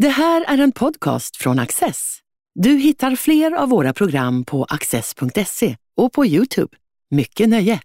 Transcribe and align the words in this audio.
Det 0.00 0.08
här 0.08 0.44
är 0.48 0.58
en 0.58 0.72
podcast 0.72 1.36
från 1.36 1.58
Access. 1.58 2.18
Du 2.54 2.70
hittar 2.70 3.16
fler 3.16 3.52
av 3.52 3.68
våra 3.68 3.92
program 3.92 4.44
på 4.44 4.64
access.se 4.64 5.76
och 5.96 6.12
på 6.12 6.26
Youtube. 6.26 6.76
Mycket 7.10 7.48
nöje! 7.48 7.80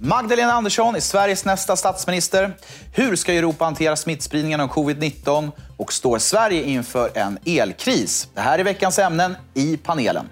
Magdalena 0.00 0.52
Andersson 0.52 0.94
är 0.94 1.00
Sveriges 1.00 1.44
nästa 1.44 1.76
statsminister. 1.76 2.56
Hur 2.94 3.16
ska 3.16 3.32
Europa 3.32 3.64
hantera 3.64 3.96
smittspridningen 3.96 4.60
av 4.60 4.68
covid-19? 4.68 5.50
Och 5.76 5.92
står 5.92 6.18
Sverige 6.18 6.62
inför 6.62 7.18
en 7.18 7.38
elkris? 7.46 8.28
Det 8.34 8.40
här 8.40 8.58
är 8.58 8.64
veckans 8.64 8.98
ämnen 8.98 9.36
i 9.54 9.76
panelen. 9.76 10.26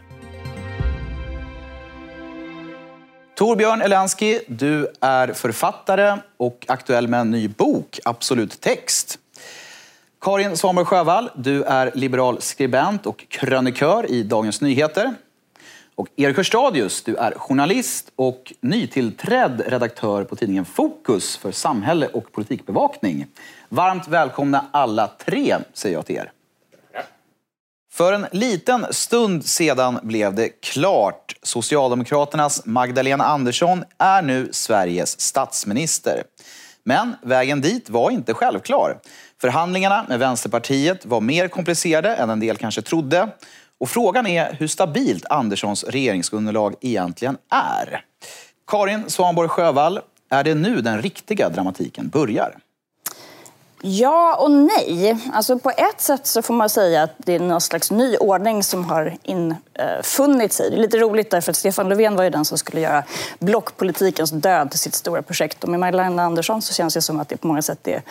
Torbjörn 3.37 3.83
Elensky, 3.83 4.41
du 4.49 4.89
är 5.01 5.33
författare 5.33 6.17
och 6.37 6.65
aktuell 6.69 7.09
med 7.09 7.21
en 7.21 7.31
ny 7.31 7.49
bok, 7.49 7.99
Absolut 8.05 8.61
text. 8.61 9.19
Karin 10.21 10.57
Svanberg 10.57 10.85
Sjövall, 10.85 11.31
du 11.35 11.63
är 11.63 11.91
liberal 11.95 12.41
skribent 12.41 13.07
och 13.07 13.25
krönikör 13.29 14.11
i 14.11 14.23
Dagens 14.23 14.61
Nyheter. 14.61 15.15
Och 15.95 16.09
Erik 16.17 16.37
Hörstadius, 16.37 17.03
du 17.03 17.17
är 17.17 17.33
journalist 17.33 18.13
och 18.17 18.53
nytillträdd 18.61 19.63
redaktör 19.67 20.25
på 20.25 20.37
tidningen 20.37 20.65
Fokus 20.65 21.37
för 21.37 21.53
samhälle 21.53 22.09
och 22.09 22.33
politikbevakning. 22.33 23.27
Varmt 23.69 24.09
välkomna 24.09 24.67
alla 24.71 25.07
tre, 25.07 25.57
säger 25.73 25.97
jag 25.97 26.07
till 26.07 26.17
er. 26.17 26.33
För 27.93 28.13
en 28.13 28.27
liten 28.33 28.87
stund 28.91 29.45
sedan 29.45 29.99
blev 30.03 30.35
det 30.35 30.49
klart. 30.49 31.35
Socialdemokraternas 31.43 32.67
Magdalena 32.67 33.25
Andersson 33.25 33.85
är 33.99 34.23
nu 34.23 34.49
Sveriges 34.53 35.21
statsminister. 35.21 36.23
Men 36.85 37.17
vägen 37.23 37.61
dit 37.61 37.91
var 37.91 38.11
inte 38.11 38.35
självklar. 38.35 38.99
Förhandlingarna 39.41 40.05
med 40.09 40.19
Vänsterpartiet 40.19 41.07
var 41.07 41.21
mer 41.21 41.49
komplicerade 41.49 42.15
än 42.17 42.31
en 42.31 42.41
del 42.41 42.57
kanske 42.57 42.83
trodde. 42.83 43.29
Och 43.79 43.89
frågan 43.89 44.27
är 44.27 44.53
hur 44.53 44.67
stabilt 44.67 45.27
Anderssons 45.31 45.85
regeringsunderlag 45.85 46.75
egentligen 46.81 47.37
är. 47.51 48.05
Karin 48.67 49.11
Svanborg 49.11 49.49
Sjövall, 49.49 50.01
är 50.31 50.45
det 50.45 50.55
nu 50.55 50.81
den 50.81 51.03
riktiga 51.03 51.49
dramatiken 51.49 52.09
börjar? 52.09 52.57
Ja 53.83 54.37
och 54.37 54.51
nej. 54.51 55.19
Alltså 55.33 55.59
på 55.59 55.71
ett 55.71 56.01
sätt 56.01 56.27
så 56.27 56.43
får 56.43 56.55
man 56.55 56.69
säga 56.71 57.03
att 57.03 57.15
det 57.19 57.35
är 57.35 57.41
någon 57.41 57.61
slags 57.61 57.91
ny 57.91 58.17
ordning 58.17 58.63
som 58.63 58.85
har 58.85 59.17
Eh, 59.81 60.03
funnits 60.03 60.61
i. 60.61 60.71
Det 60.71 60.77
är 60.77 60.81
lite 60.81 60.99
roligt 60.99 61.31
därför 61.31 61.51
att 61.51 61.57
Stefan 61.57 61.89
Löfven 61.89 62.17
var 62.17 62.25
ju 62.25 62.31
den 62.31 62.45
som 62.45 62.59
skulle 62.59 62.81
göra 62.81 63.05
blockpolitikens 63.39 64.31
död 64.31 64.71
till 64.71 64.79
sitt 64.79 64.95
stora 64.95 65.23
projekt. 65.23 65.65
Och 65.65 65.71
med 65.71 65.81
Magdalena 65.81 66.23
Andersson 66.23 66.63
så 66.63 66.75
känns 66.75 66.95
det 66.95 67.03
som 67.03 67.21
att 67.21 67.29
det 67.29 67.37
på 67.37 67.47
många 67.47 67.63
sätt 67.63 67.89
är 67.89 68.03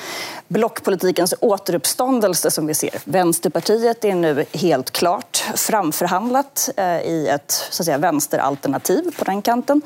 blockpolitikens 0.48 1.34
återuppståndelse 1.40 2.52
som 2.52 2.68
vi 2.68 2.74
ser. 2.74 3.02
Vänsterpartiet 3.04 4.06
är 4.06 4.16
nu 4.16 4.46
helt 4.54 4.92
klart 4.92 5.44
framförhandlat 5.56 6.70
eh, 6.78 7.02
i 7.02 7.28
ett 7.28 7.52
så 7.52 7.82
att 7.82 7.86
säga, 7.86 7.98
vänsteralternativ 7.98 9.16
på 9.20 9.26
den 9.26 9.42
kanten. 9.42 9.82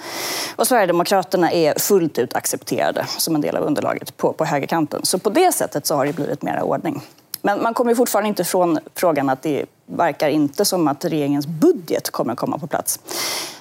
Och 0.56 0.68
Sverigedemokraterna 0.68 1.52
är 1.52 1.80
fullt 1.80 2.18
ut 2.18 2.36
accepterade 2.36 3.06
som 3.18 3.36
en 3.36 3.42
del 3.42 3.56
av 3.56 3.64
underlaget 3.64 4.18
på, 4.18 4.34
på 4.34 4.46
högerkanten. 4.46 5.06
Så 5.06 5.20
på 5.20 5.30
det 5.30 5.52
sättet 5.52 5.86
så 5.86 5.96
har 5.96 6.06
det 6.06 6.14
blivit 6.14 6.42
mera 6.42 6.64
ordning. 6.64 7.02
Men 7.46 7.64
man 7.64 7.74
kommer 7.74 7.96
fortfarande 7.96 8.28
inte 8.28 8.44
från 8.44 8.80
frågan 8.96 9.30
att 9.30 9.42
det 9.42 9.66
verkar 9.86 10.30
inte 10.30 10.66
som 10.66 10.88
att 10.88 11.06
regeringens 11.06 11.48
budget 11.48 12.10
kommer 12.10 12.36
komma 12.36 12.58
på 12.58 12.68
plats. 12.68 13.00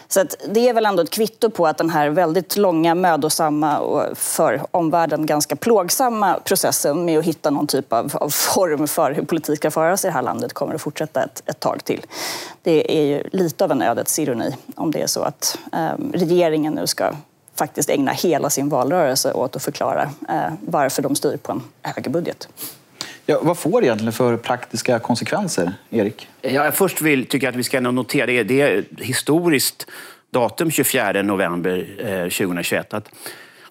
Så 0.08 0.24
det 0.48 0.68
är 0.68 0.74
väl 0.74 0.86
ändå 0.86 1.02
ett 1.02 1.10
kvitto 1.10 1.50
på 1.50 1.66
att 1.66 1.78
den 1.78 1.90
här 1.90 2.08
väldigt 2.08 2.56
långa, 2.56 2.94
mödosamma 2.94 3.78
och 3.78 4.18
för 4.18 4.66
omvärlden 4.70 5.26
ganska 5.26 5.56
plågsamma 5.56 6.40
processen 6.44 7.04
med 7.04 7.18
att 7.18 7.24
hitta 7.24 7.50
någon 7.50 7.66
typ 7.66 7.92
av, 7.92 8.10
av 8.14 8.28
form 8.28 8.88
för 8.88 9.12
hur 9.12 9.24
politik 9.24 9.58
ska 9.58 9.70
föras 9.70 10.04
i 10.04 10.08
det 10.08 10.12
här 10.12 10.22
landet 10.22 10.52
kommer 10.52 10.74
att 10.74 10.82
fortsätta 10.82 11.22
ett, 11.22 11.42
ett 11.46 11.60
tag 11.60 11.84
till. 11.84 12.06
Det 12.62 12.98
är 12.98 13.02
ju 13.02 13.22
lite 13.32 13.64
av 13.64 13.70
en 13.70 13.82
ödets 13.82 14.18
ironi 14.18 14.56
om 14.76 14.90
det 14.90 15.02
är 15.02 15.06
så 15.06 15.22
att 15.22 15.58
eh, 15.72 15.94
regeringen 16.12 16.72
nu 16.72 16.86
ska 16.86 17.12
faktiskt 17.54 17.90
ägna 17.90 18.12
hela 18.12 18.50
sin 18.50 18.68
valrörelse 18.68 19.32
åt 19.32 19.56
att 19.56 19.62
förklara 19.62 20.02
eh, 20.28 20.52
varför 20.60 21.02
de 21.02 21.14
styr 21.14 21.36
på 21.36 21.52
en 21.52 21.62
högerbudget. 21.82 22.48
Ja, 23.26 23.38
vad 23.42 23.58
får 23.58 23.80
det 23.80 23.86
egentligen 23.86 24.12
för 24.12 24.36
praktiska 24.36 24.98
konsekvenser, 24.98 25.72
Erik? 25.90 26.28
Ja, 26.40 26.50
jag 26.50 26.74
först 26.74 27.02
vill, 27.02 27.26
tycker 27.26 27.48
att 27.48 27.56
vi 27.56 27.62
ska 27.62 27.80
notera, 27.80 28.26
det, 28.26 28.42
det 28.42 28.60
är 28.60 28.84
historiskt 28.98 29.86
datum 30.30 30.70
24 30.70 31.22
november 31.22 31.86
eh, 31.98 32.22
2021. 32.22 32.94
Att 32.94 33.08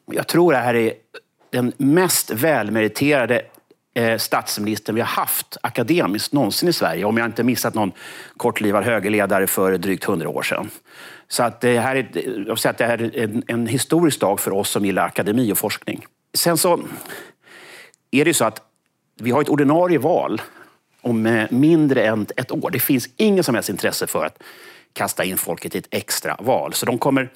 jag 0.06 0.28
tror 0.28 0.52
det 0.52 0.58
här 0.58 0.76
är 0.76 0.94
den 1.50 1.74
mest 1.78 2.32
välmeriterade 2.32 3.42
eh, 3.94 4.18
statsministern 4.18 4.96
vi 4.96 5.02
har 5.02 5.08
haft 5.08 5.58
akademiskt 5.62 6.34
någonsin 6.34 6.70
i 6.70 6.74
Sverige. 6.74 7.06
Om 7.06 7.18
jag 7.18 7.26
inte 7.26 7.44
missat 7.44 7.74
någon 7.74 7.92
kortlivad 8.38 8.84
högerledare 8.84 9.48
för 9.48 9.78
drygt 9.78 10.04
hundra 10.04 10.30
år 10.30 10.44
sedan. 10.44 10.70
Så 11.28 11.44
att 11.44 11.62
det 11.62 11.80
här 11.80 11.96
är, 11.96 12.08
jag 12.48 12.58
att 12.64 12.78
det 12.78 12.86
här 12.86 13.02
är 13.02 13.24
en, 13.24 13.44
en 13.48 13.68
historisk 13.68 14.20
dag 14.20 14.40
för 14.40 14.52
oss 14.52 14.70
som 14.70 14.86
gillar 14.86 15.06
akademi 15.06 15.54
och 15.54 15.58
forskning. 15.58 16.06
Sen 16.34 16.58
så 16.58 16.80
är 18.12 18.26
det 18.26 18.30
ju 18.30 18.34
så 18.34 18.46
att 18.46 18.62
vi 19.22 19.32
har 19.32 19.42
ett 19.42 19.50
ordinarie 19.50 19.98
val 19.98 20.42
om 21.02 21.26
eh, 21.26 21.52
mindre 21.52 22.04
än 22.04 22.28
ett 22.36 22.52
år. 22.52 22.70
Det 22.70 22.80
finns 22.80 23.10
ingen 23.18 23.44
som 23.44 23.56
helst 23.56 23.70
intresse 23.70 24.08
för 24.08 24.26
att 24.26 24.44
kasta 24.94 25.24
in 25.24 25.38
folket 25.38 25.76
i 25.76 25.78
ett 25.78 25.88
extra 25.92 26.36
val. 26.40 26.74
Så 26.74 26.86
de 26.86 26.98
kommer, 26.98 27.30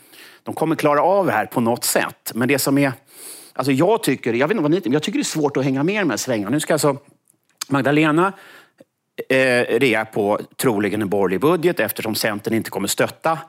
de 0.43 0.55
kommer 0.55 0.75
klara 0.75 1.01
av 1.01 1.25
det 1.25 1.31
här 1.31 1.45
på 1.45 1.61
något 1.61 1.83
sätt. 1.83 2.31
Men 2.35 2.47
det 2.47 2.59
som 2.59 2.77
är... 2.77 2.93
Alltså 3.53 3.71
jag 3.71 4.03
tycker, 4.03 4.33
jag 4.33 4.47
vet 4.47 4.55
inte 4.55 4.61
vad 4.61 4.71
ni 4.71 4.81
jag 4.83 5.03
tycker 5.03 5.19
det 5.19 5.21
är 5.21 5.23
svårt 5.23 5.57
att 5.57 5.63
hänga 5.63 5.83
med 5.83 5.95
i 5.95 5.99
de 5.99 6.09
här 6.09 6.17
svängarna. 6.17 6.49
Nu 6.49 6.59
ska 6.59 6.73
alltså 6.73 6.97
Magdalena 7.67 8.33
eh, 9.29 9.79
rea 9.79 10.05
på 10.05 10.39
troligen 10.55 11.01
en 11.01 11.09
borgerlig 11.09 11.41
budget 11.41 11.79
eftersom 11.79 12.15
Centern 12.15 12.53
inte 12.53 12.69
kommer 12.69 12.87
stötta 12.87 13.39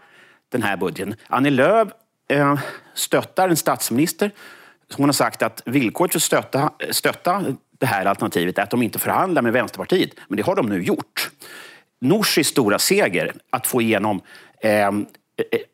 den 0.53 0.63
här 0.63 0.77
budgeten. 0.77 1.15
Annie 1.29 1.51
Lööf 1.51 1.89
eh, 2.29 2.59
stöttar 2.95 3.49
en 3.49 3.57
statsminister. 3.57 4.31
Hon 4.95 5.09
har 5.09 5.13
sagt 5.13 5.43
att 5.43 5.63
villkoret 5.65 6.13
för 6.13 6.19
att 6.19 6.23
stötta, 6.23 6.73
stötta 6.91 7.45
det 7.79 7.87
här 7.87 8.07
alternativet 8.07 8.59
är 8.59 8.63
att 8.63 8.71
de 8.71 8.83
inte 8.83 8.99
förhandlar 8.99 9.43
med 9.43 9.53
Vänsterpartiet. 9.53 10.11
Men 10.29 10.37
det 10.37 10.43
har 10.43 10.57
de 10.57 10.67
nu 10.67 10.83
gjort. 10.83 11.31
Norsis 12.01 12.49
stora 12.49 12.79
seger, 12.79 13.33
att 13.51 13.67
få 13.67 13.83
igenom 13.83 14.21
eh, 14.61 14.91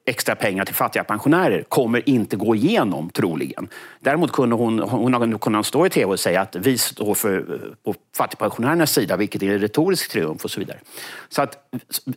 extra 0.06 0.34
pengar 0.34 0.64
till 0.64 0.74
fattiga 0.74 1.04
pensionärer 1.04 1.62
kommer 1.62 2.08
inte 2.08 2.36
gå 2.36 2.54
igenom 2.54 3.10
troligen. 3.10 3.68
Däremot 4.00 4.32
kunde 4.32 4.56
hon, 4.56 4.78
hon 4.78 5.14
har 5.14 5.38
kunnat 5.38 5.66
stå 5.66 5.86
i 5.86 5.90
tv 5.90 6.12
och 6.12 6.20
säga 6.20 6.40
att 6.40 6.56
vi 6.56 6.78
står 6.78 7.14
för, 7.14 7.60
på 7.84 7.94
fattigpensionärernas 8.16 8.92
sida, 8.92 9.16
vilket 9.16 9.42
är 9.42 9.52
en 9.52 9.58
retorisk 9.58 10.10
triumf 10.10 10.44
och 10.44 10.50
så 10.50 10.60
vidare. 10.60 10.78
Så 11.28 11.42
att 11.42 11.58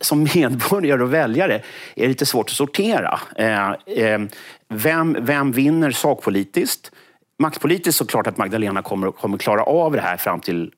som 0.00 0.28
medborgare 0.34 1.02
och 1.02 1.14
väljare 1.14 1.54
är 1.96 2.02
det 2.02 2.08
lite 2.08 2.26
svårt 2.26 2.46
att 2.46 2.56
sortera. 2.56 3.20
Eh, 3.36 3.70
eh, 3.70 4.20
vem, 4.68 5.16
vem 5.20 5.52
vinner 5.52 5.90
sakpolitiskt? 5.90 6.90
Maktpolitiskt 7.38 7.98
så 7.98 8.06
klart 8.06 8.26
att 8.26 8.36
Magdalena 8.36 8.82
kommer, 8.82 9.10
kommer 9.10 9.38
klara 9.38 9.62
av 9.62 9.92
det 9.92 10.00
här 10.00 10.16
fram 10.16 10.40
till 10.40 10.72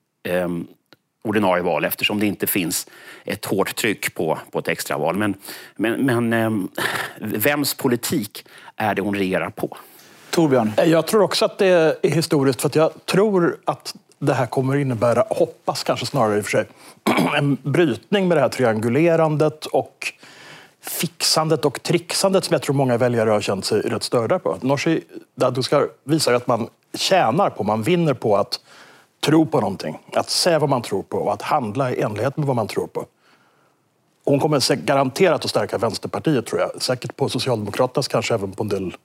ordinarie 1.25 1.63
val 1.63 1.85
eftersom 1.85 2.21
det 2.21 2.27
inte 2.27 2.47
finns 2.47 2.87
ett 3.25 3.45
hårt 3.45 3.75
tryck 3.75 4.15
på, 4.15 4.39
på 4.51 4.59
ett 4.59 4.69
extraval. 4.69 5.17
Men, 5.17 5.35
men, 5.77 6.07
men 6.07 6.33
ehm, 6.33 6.69
vems 7.21 7.75
politik 7.75 8.45
är 8.77 8.95
det 8.95 9.03
hon 9.03 9.15
regerar 9.15 9.51
på? 9.51 9.77
Torbjörn? 10.31 10.73
Jag 10.87 11.07
tror 11.07 11.23
också 11.23 11.45
att 11.45 11.59
det 11.59 11.67
är 11.67 12.11
historiskt 12.11 12.61
för 12.61 12.69
att 12.69 12.75
jag 12.75 13.07
tror 13.07 13.59
att 13.65 13.95
det 14.19 14.35
här 14.35 14.47
kommer 14.47 14.77
innebära, 14.77 15.25
hoppas 15.31 15.85
kanske 15.85 16.07
snarare 16.07 16.39
i 16.39 16.41
och 16.41 16.45
för 16.45 16.51
sig, 16.51 16.67
en 17.37 17.57
brytning 17.63 18.29
med 18.29 18.37
det 18.37 18.41
här 18.41 18.49
triangulerandet 18.49 19.67
och 19.67 20.13
fixandet 20.81 21.65
och 21.65 21.83
trixandet 21.83 22.45
som 22.45 22.55
jag 22.55 22.63
tror 22.63 22.75
många 22.75 22.97
väljare 22.97 23.31
har 23.31 23.41
känt 23.41 23.65
sig 23.65 23.81
rätt 23.81 24.03
störda 24.03 24.39
på. 24.39 24.59
Nooshi 24.61 25.01
Dadgostar 25.35 25.89
visar 26.05 26.33
att 26.33 26.47
man 26.47 26.69
tjänar 26.95 27.51
på, 27.51 27.65
man 27.65 27.83
vinner 27.83 28.15
på 28.15 28.37
att 28.37 28.61
tro 29.21 29.47
på 29.47 29.61
någonting, 29.61 29.99
att 30.13 30.31
säga 30.31 30.59
vad 30.59 30.69
man 30.69 30.83
tror 30.83 31.03
på 31.03 31.19
och 31.19 31.33
att 31.33 31.43
handla 31.43 31.91
i 31.91 32.01
enlighet 32.01 32.37
med 32.37 32.47
vad 32.47 32.57
man 32.57 32.69
tror 32.69 32.87
på. 32.87 33.07
Hon 34.25 34.41
kommer 34.41 34.77
garanterat 34.77 35.45
att 35.45 35.51
stärka 35.51 35.79
Vänsterpartiet 35.79 36.47
tror 36.47 36.61
jag. 36.61 36.83
Säkert 36.83 37.17
på 37.17 37.29
Socialdemokraternas, 37.29 38.09
kanske 38.09 38.35
även 38.35 38.53
på 38.53 38.63
en 38.63 38.69
del 38.69 38.97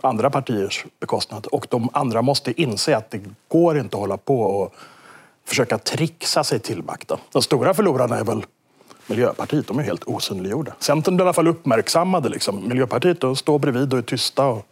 andra 0.00 0.30
partiers 0.30 0.84
bekostnad. 1.00 1.46
Och 1.46 1.66
de 1.70 1.88
andra 1.92 2.22
måste 2.22 2.62
inse 2.62 2.96
att 2.96 3.10
det 3.10 3.20
går 3.48 3.78
inte 3.78 3.96
att 3.96 4.00
hålla 4.00 4.16
på 4.16 4.40
och 4.40 4.74
försöka 5.46 5.78
trixa 5.78 6.44
sig 6.44 6.60
till 6.60 6.82
makten. 6.82 7.18
De 7.32 7.42
stora 7.42 7.74
förlorarna 7.74 8.18
är 8.18 8.24
väl 8.24 8.46
Miljöpartiet, 9.06 9.68
de 9.68 9.78
är 9.78 9.82
helt 9.82 10.04
osynliggjorda. 10.04 10.72
Centern 10.78 11.16
blir 11.16 11.24
i 11.24 11.26
alla 11.26 11.32
fall 11.32 11.48
uppmärksammade. 11.48 12.28
Liksom. 12.28 12.68
Miljöpartiet 12.68 13.20
de 13.20 13.36
står 13.36 13.58
bredvid 13.58 13.92
och 13.92 13.98
är 13.98 14.02
tysta 14.02 14.46
och 14.46 14.66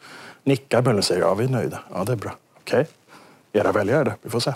nickar 0.44 0.94
och 0.94 1.04
säger 1.04 1.20
ja, 1.20 1.34
vi 1.34 1.44
är 1.44 1.48
nöjda. 1.48 1.78
Ja, 1.94 2.04
det 2.04 2.12
är 2.12 2.16
bra. 2.16 2.36
Okej, 2.60 2.80
okay. 2.80 3.60
era 3.60 3.72
väljare 3.72 4.04
det. 4.04 4.14
Vi 4.22 4.30
får 4.30 4.40
se. 4.40 4.52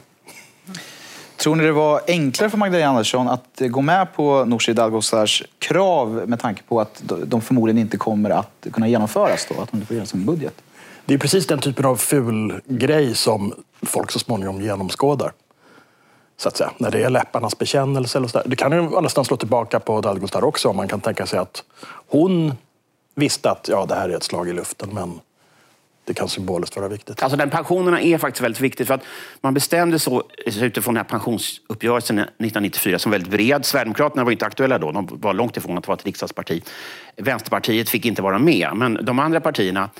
Tror 1.37 1.56
ni 1.56 1.64
det 1.64 1.73
var 1.73 2.00
enklare 2.06 2.50
för 2.50 2.58
Magdalena 2.58 2.90
Andersson 2.90 3.28
att 3.28 3.61
gå 3.61 3.81
med 3.81 4.14
på 4.14 4.44
Nooshi 4.44 4.73
Dadgostars 4.73 5.43
krav 5.58 6.22
med 6.26 6.40
tanke 6.40 6.62
på 6.62 6.81
att 6.81 7.02
de 7.26 7.40
förmodligen 7.40 7.79
inte 7.79 7.96
kommer 7.96 8.31
att 8.31 8.67
kunna 8.72 8.88
genomföras 8.88 9.46
då? 9.49 9.62
Att 9.62 9.70
hon 9.70 9.81
inte 9.81 9.87
får 9.87 9.94
igenom 9.94 10.06
sin 10.06 10.25
budget? 10.25 10.55
Det 11.05 11.14
är 11.14 11.19
precis 11.19 11.46
den 11.46 11.58
typen 11.58 11.84
av 11.84 11.96
ful 11.96 12.61
grej 12.64 13.14
som 13.14 13.55
folk 13.82 14.11
så 14.11 14.19
småningom 14.19 14.62
genomskådar. 14.62 15.32
Så 16.36 16.48
att 16.48 16.56
säga, 16.56 16.70
när 16.78 16.90
det 16.90 17.02
är 17.02 17.10
läpparnas 17.10 17.58
bekännelse. 17.58 18.18
Eller 18.18 18.28
så 18.28 18.38
där. 18.38 18.48
Det 18.48 18.56
kan 18.56 18.72
ju 18.72 19.00
nästan 19.00 19.24
slå 19.24 19.36
tillbaka 19.36 19.80
på 19.80 20.00
Dalgostar 20.00 20.44
också. 20.44 20.68
Om 20.68 20.76
man 20.76 20.88
kan 20.88 21.00
tänka 21.00 21.26
sig 21.26 21.38
att 21.38 21.64
hon 22.08 22.54
visste 23.14 23.50
att 23.50 23.68
ja, 23.68 23.86
det 23.86 23.94
här 23.94 24.08
är 24.08 24.16
ett 24.16 24.22
slag 24.22 24.48
i 24.48 24.52
luften. 24.52 24.90
Men 24.92 25.20
det 26.06 26.14
kan 26.14 26.28
symboliskt 26.28 26.76
vara 26.76 26.88
viktigt. 26.88 27.22
Alltså 27.22 27.36
den 27.36 27.50
pensionerna 27.50 28.00
är 28.00 28.18
faktiskt 28.18 28.44
väldigt 28.44 28.60
viktigt 28.60 28.86
för 28.86 28.94
att 28.94 29.02
man 29.40 29.54
bestämde 29.54 29.98
så 29.98 30.22
utifrån 30.46 30.94
den 30.94 31.04
här 31.04 31.10
pensionsuppgörelsen 31.10 32.18
1994 32.18 32.98
som 32.98 33.12
väldigt 33.12 33.30
bred. 33.30 33.64
Sverigedemokraterna 33.64 34.24
var 34.24 34.32
inte 34.32 34.46
aktuella 34.46 34.78
då, 34.78 34.92
de 34.92 35.08
var 35.12 35.34
långt 35.34 35.56
ifrån 35.56 35.78
att 35.78 35.88
vara 35.88 35.96
ett 35.96 36.06
riksdagsparti. 36.06 36.64
Vänsterpartiet 37.16 37.88
fick 37.88 38.04
inte 38.04 38.22
vara 38.22 38.38
med, 38.38 38.70
men 38.74 38.98
de 39.02 39.18
andra 39.18 39.40
partierna 39.40 39.90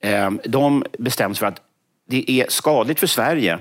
eh, 0.00 0.30
de 0.44 0.84
bestämde 0.98 1.34
sig 1.34 1.40
för 1.40 1.46
att 1.46 1.60
det 2.08 2.30
är 2.30 2.46
skadligt 2.48 3.00
för 3.00 3.06
Sverige 3.06 3.58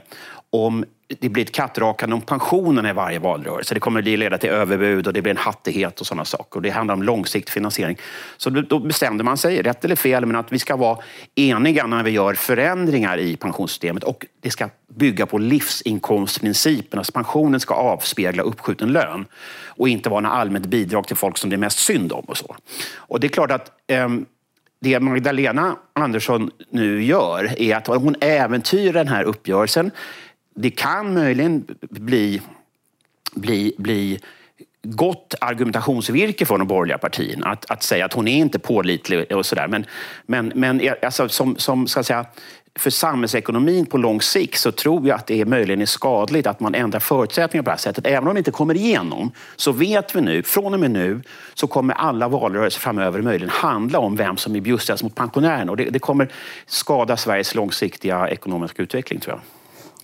om 0.55 0.85
det 1.07 1.29
blir 1.29 1.43
ett 1.43 1.51
kattrakande 1.51 2.15
om 2.15 2.21
pensionerna 2.21 2.89
i 2.89 2.93
varje 2.93 3.19
valrörelse. 3.19 3.73
Det 3.73 3.79
kommer 3.79 3.99
att 3.99 4.05
leda 4.05 4.37
till 4.37 4.49
överbud 4.49 5.07
och 5.07 5.13
det 5.13 5.21
blir 5.21 5.31
en 5.31 5.37
hattighet 5.37 6.01
och 6.01 6.07
sådana 6.07 6.25
saker. 6.25 6.55
Och 6.55 6.61
det 6.61 6.69
handlar 6.69 6.93
om 6.93 7.03
långsiktig 7.03 7.53
finansiering. 7.53 7.97
Så 8.37 8.49
då 8.49 8.79
bestämde 8.79 9.23
man 9.23 9.37
sig, 9.37 9.61
rätt 9.61 9.85
eller 9.85 9.95
fel, 9.95 10.25
men 10.25 10.35
att 10.35 10.51
vi 10.51 10.59
ska 10.59 10.75
vara 10.75 10.97
eniga 11.35 11.87
när 11.87 12.03
vi 12.03 12.11
gör 12.11 12.33
förändringar 12.33 13.17
i 13.17 13.35
pensionssystemet 13.35 14.03
och 14.03 14.25
det 14.41 14.51
ska 14.51 14.69
bygga 14.95 15.25
på 15.25 15.37
livsinkomstprincipen. 15.37 16.99
Alltså 16.99 17.11
pensionen 17.11 17.59
ska 17.59 17.73
avspegla 17.73 18.43
uppskjuten 18.43 18.91
lön 18.91 19.25
och 19.65 19.89
inte 19.89 20.09
vara 20.09 20.21
något 20.21 20.31
allmänt 20.31 20.65
bidrag 20.65 21.07
till 21.07 21.17
folk 21.17 21.37
som 21.37 21.49
det 21.49 21.55
är 21.55 21.57
mest 21.57 21.79
synd 21.79 22.11
om. 22.11 22.25
Och 22.25 22.37
så. 22.37 22.55
Och 22.95 23.19
det 23.19 23.27
är 23.27 23.29
klart 23.29 23.51
att 23.51 23.71
ehm, 23.87 24.25
det 24.79 24.99
Magdalena 24.99 25.75
Andersson 25.93 26.51
nu 26.69 27.03
gör 27.03 27.61
är 27.61 27.75
att 27.75 27.87
hon 27.87 28.15
äventyrar 28.21 28.93
den 28.93 29.07
här 29.07 29.23
uppgörelsen 29.23 29.91
det 30.55 30.69
kan 30.69 31.13
möjligen 31.13 31.65
bli, 31.81 32.41
bli, 33.35 33.75
bli 33.77 34.19
gott 34.83 35.35
argumentationsvirke 35.41 36.45
för 36.45 36.57
de 36.57 36.67
borgerliga 36.67 36.97
partierna 36.97 37.47
att, 37.47 37.71
att 37.71 37.83
säga 37.83 38.05
att 38.05 38.13
hon 38.13 38.27
är 38.27 38.37
inte 38.37 38.59
pålitlig 38.59 39.31
och 39.31 39.45
sådär. 39.45 39.67
Men, 39.67 39.85
men, 40.25 40.51
men 40.55 40.89
alltså, 41.01 41.29
som, 41.29 41.57
som 41.57 41.87
ska 41.87 42.03
säga, 42.03 42.25
för 42.79 42.89
samhällsekonomin 42.89 43.85
på 43.85 43.97
lång 43.97 44.21
sikt 44.21 44.59
så 44.59 44.71
tror 44.71 45.07
jag 45.07 45.15
att 45.15 45.27
det 45.27 45.41
är 45.41 45.45
möjligen 45.45 45.81
är 45.81 45.85
skadligt 45.85 46.47
att 46.47 46.59
man 46.59 46.75
ändrar 46.75 46.99
förutsättningar 46.99 47.63
på 47.63 47.69
det 47.69 47.71
här 47.71 47.77
sättet. 47.77 48.07
Även 48.07 48.27
om 48.27 48.33
det 48.33 48.37
inte 48.37 48.51
kommer 48.51 48.75
igenom 48.77 49.31
så 49.55 49.71
vet 49.71 50.15
vi 50.15 50.21
nu, 50.21 50.43
från 50.43 50.73
och 50.73 50.79
med 50.79 50.91
nu, 50.91 51.21
så 51.53 51.67
kommer 51.67 51.93
alla 51.93 52.27
valrörelser 52.27 52.79
framöver 52.79 53.21
möjligen 53.21 53.49
handla 53.49 53.99
om 53.99 54.15
vem 54.15 54.37
som 54.37 54.55
är 54.55 54.61
bjussigast 54.61 55.03
mot 55.03 55.15
pensionärerna. 55.15 55.71
Och 55.71 55.77
det, 55.77 55.89
det 55.89 55.99
kommer 55.99 56.29
skada 56.65 57.17
Sveriges 57.17 57.55
långsiktiga 57.55 58.29
ekonomiska 58.29 58.83
utveckling 58.83 59.19
tror 59.19 59.35
jag. 59.35 59.41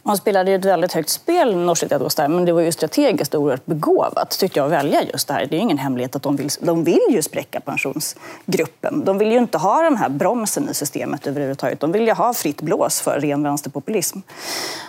Han 0.04 0.18
spelade 0.18 0.52
ju 0.52 0.58
ett 0.58 0.66
väldigt 0.66 0.94
högt 0.94 1.10
spel, 1.10 1.56
Norstedts 1.56 2.18
men 2.18 2.46
det 2.46 2.52
var 2.52 2.62
ju 2.62 2.72
strategiskt 2.72 3.36
oerhört 3.36 3.66
begåvat 3.66 4.30
tyckte 4.30 4.60
jag 4.60 4.66
att 4.66 4.72
välja 4.72 5.04
just 5.04 5.28
det 5.28 5.34
här. 5.34 5.46
Det 5.46 5.56
är 5.56 5.60
ingen 5.60 5.78
hemlighet 5.78 6.16
att 6.16 6.24
de 6.24 6.36
vill, 6.36 6.50
de 6.60 6.84
vill 6.84 7.08
ju 7.10 7.22
spräcka 7.22 7.60
pensionsgruppen. 7.60 9.06
De 9.06 9.18
vill 9.18 9.32
ju 9.32 9.38
inte 9.38 9.58
ha 9.58 9.82
den 9.82 9.98
här 9.98 10.10
bromsen 10.10 10.70
i 10.70 10.74
systemet 10.74 11.28
överhuvudtaget. 11.28 11.80
De 11.80 11.92
vill 11.92 12.08
ju 12.08 12.14
ha 12.14 12.34
fritt 12.34 12.62
blås 12.62 13.02
för 13.02 13.20
ren 13.20 13.44
vänsterpopulism. 13.44 14.20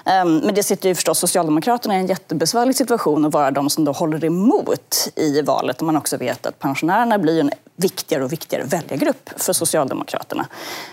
Ehm, 0.05 0.37
men 0.37 0.55
det 0.55 0.63
sitter 0.63 0.89
ju 0.89 0.95
förstås 0.95 1.19
Socialdemokraterna 1.19 1.97
i 1.97 1.99
en 1.99 2.07
jättebesvärlig 2.07 2.77
situation 2.77 3.25
att 3.25 3.33
vara 3.33 3.51
de 3.51 3.71
som 3.71 3.85
då 3.85 3.93
håller 3.93 4.25
emot 4.25 5.09
i 5.17 5.43
valet. 5.43 5.81
Och 5.81 5.87
man 5.87 5.97
också 5.97 6.17
vet 6.17 6.47
att 6.47 6.59
pensionärerna 6.59 7.19
blir 7.19 7.41
en 7.41 7.51
viktigare 7.77 8.25
och 8.25 8.33
viktigare 8.33 8.65
väljargrupp 8.65 9.31
för 9.37 9.53
Socialdemokraterna. 9.53 10.47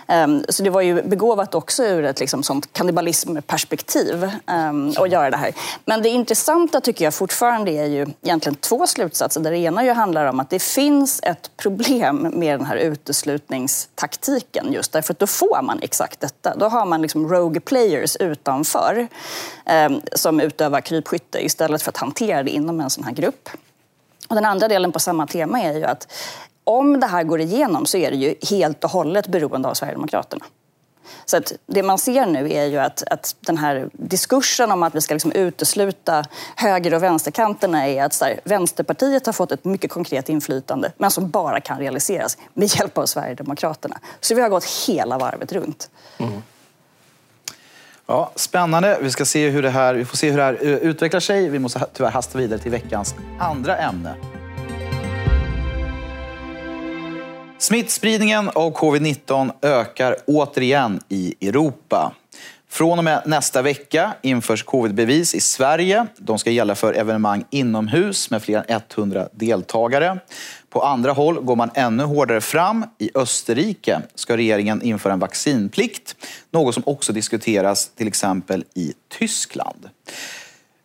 Ehm, 0.08 0.44
så 0.50 0.64
det 0.64 0.70
var 0.70 0.82
ju 0.82 1.04
begåvat 1.04 1.56
också 1.56 1.84
ur 1.84 2.06
ett 2.06 2.20
liksom 2.20 2.44
sånt 2.44 2.74
kannibalismperspektiv 2.74 4.32
ehm, 4.48 4.94
att 4.98 5.12
göra 5.12 5.30
det 5.30 5.38
här. 5.38 5.54
Men 5.86 6.02
det 6.02 6.10
intressanta 6.10 6.82
tycker 6.82 7.06
jag 7.06 7.14
fortfarande 7.14 7.72
är 7.72 7.86
ju 7.86 8.08
egentligen 8.22 8.56
två 8.56 8.88
slutsatser. 8.88 9.42
Det 9.42 9.58
ena 9.58 9.84
ju 9.84 9.92
handlar 9.92 10.26
om 10.26 10.40
att 10.40 10.50
det 10.50 10.60
finns 10.60 11.20
ett 11.24 11.52
problem 11.58 12.32
med 12.34 12.60
den 12.60 12.66
här 12.66 12.78
uteslutningstaktiken 12.78 14.74
just 14.74 14.92
därför 14.92 15.14
att 15.14 15.20
då 15.20 15.28
får 15.28 15.62
man 15.62 15.80
exakt 15.82 16.20
detta. 16.20 16.56
Då 16.56 16.66
har 16.66 16.86
man 16.86 17.02
liksom 17.02 17.30
rogue 17.30 17.62
players 17.62 18.16
utanför 18.16 19.08
ehm, 19.66 20.02
som 20.14 20.40
utövar 20.40 20.82
krypskytte 20.82 21.46
istället 21.46 21.82
för 21.82 21.90
att 21.90 21.98
hantera 21.98 22.44
det 22.44 22.52
inom 22.52 22.80
en 22.80 22.90
sån 22.90 23.04
här 23.04 23.12
grupp. 23.12 23.50
Och 24.30 24.36
den 24.36 24.46
andra 24.46 24.68
delen 24.68 24.92
på 24.92 25.00
samma 25.00 25.28
tema 25.28 25.62
är 25.62 25.74
ju 25.74 25.84
att 25.84 26.08
om 26.70 27.00
det 27.00 27.08
här 27.08 27.24
går 27.24 27.42
igenom 27.42 27.86
så 27.86 27.98
är 27.98 28.12
det 28.12 28.18
ju 28.18 28.36
helt 28.50 28.84
och 28.84 28.90
hållet 28.90 29.28
beroende 29.28 29.68
av 29.68 29.74
Sverigedemokraterna. 29.74 30.46
Så 31.26 31.38
att 31.38 31.54
det 31.66 31.84
man 31.84 31.98
ser 31.98 32.26
nu 32.26 32.52
är 32.52 32.66
ju 32.66 32.78
att, 32.78 33.04
att 33.04 33.36
den 33.40 33.58
här 33.58 33.90
diskursen 33.94 34.72
om 34.72 34.84
att 34.84 34.96
vi 34.96 35.02
ska 35.02 35.14
liksom 35.14 35.32
utesluta 35.32 36.26
höger 36.56 36.94
och 36.94 37.04
vänsterkanterna 37.04 37.88
är 37.88 38.04
att 38.04 38.14
så 38.14 38.26
här, 38.26 38.40
Vänsterpartiet 38.44 39.26
har 39.26 39.34
fått 39.34 39.52
ett 39.52 39.66
mycket 39.66 39.92
konkret 39.92 40.30
inflytande 40.30 40.92
men 40.98 41.12
som 41.12 41.30
bara 41.30 41.60
kan 41.62 41.80
realiseras 41.80 42.38
med 42.54 42.76
hjälp 42.76 42.98
av 42.98 43.06
Sverigedemokraterna. 43.06 44.00
Så 44.20 44.36
vi 44.36 44.42
har 44.42 44.50
gått 44.50 44.66
hela 44.88 45.18
varvet 45.18 45.52
runt. 45.52 45.90
Mm. 46.18 46.42
Ja, 48.06 48.32
spännande. 48.36 48.98
Vi, 49.02 49.12
ska 49.12 49.26
se 49.26 49.50
hur 49.50 49.62
det 49.62 49.70
här, 49.70 49.94
vi 49.94 50.06
får 50.06 50.18
se 50.18 50.30
hur 50.30 50.38
det 50.38 50.44
här 50.44 50.58
eh, 50.62 50.70
utvecklar 50.70 51.20
sig. 51.20 51.50
Vi 51.50 51.60
måste 51.60 51.86
tyvärr 51.94 52.12
hasta 52.12 52.38
vidare 52.38 52.60
till 52.60 52.72
veckans 52.72 53.16
andra 53.40 53.78
ämne. 53.78 54.16
Smittspridningen 57.60 58.50
av 58.50 58.74
covid-19 58.74 59.52
ökar 59.62 60.16
återigen 60.28 61.00
i 61.10 61.48
Europa. 61.48 62.14
Från 62.70 62.98
och 62.98 63.04
med 63.04 63.24
nästa 63.26 63.62
vecka 63.62 64.14
införs 64.22 64.64
covidbevis 64.64 65.36
i 65.36 65.40
Sverige. 65.40 66.08
De 66.18 66.40
ska 66.40 66.52
gälla 66.52 66.76
för 66.76 66.94
evenemang 66.94 67.46
inomhus 67.50 68.30
med 68.30 68.44
fler 68.44 68.66
än 68.68 68.82
100 68.96 69.28
deltagare. 69.32 70.20
På 70.70 70.82
andra 70.82 71.12
håll 71.12 71.42
går 71.42 71.56
man 71.56 71.72
ännu 71.74 72.04
hårdare 72.04 72.42
fram. 72.42 72.86
I 72.98 73.12
Österrike 73.16 74.02
ska 74.16 74.38
regeringen 74.38 74.82
införa 74.82 75.14
en 75.14 75.20
vaccinplikt, 75.20 76.16
något 76.52 76.74
som 76.74 76.84
också 76.86 77.14
diskuteras 77.14 77.88
till 77.88 78.08
exempel 78.08 78.66
i 78.76 78.94
Tyskland. 79.20 79.90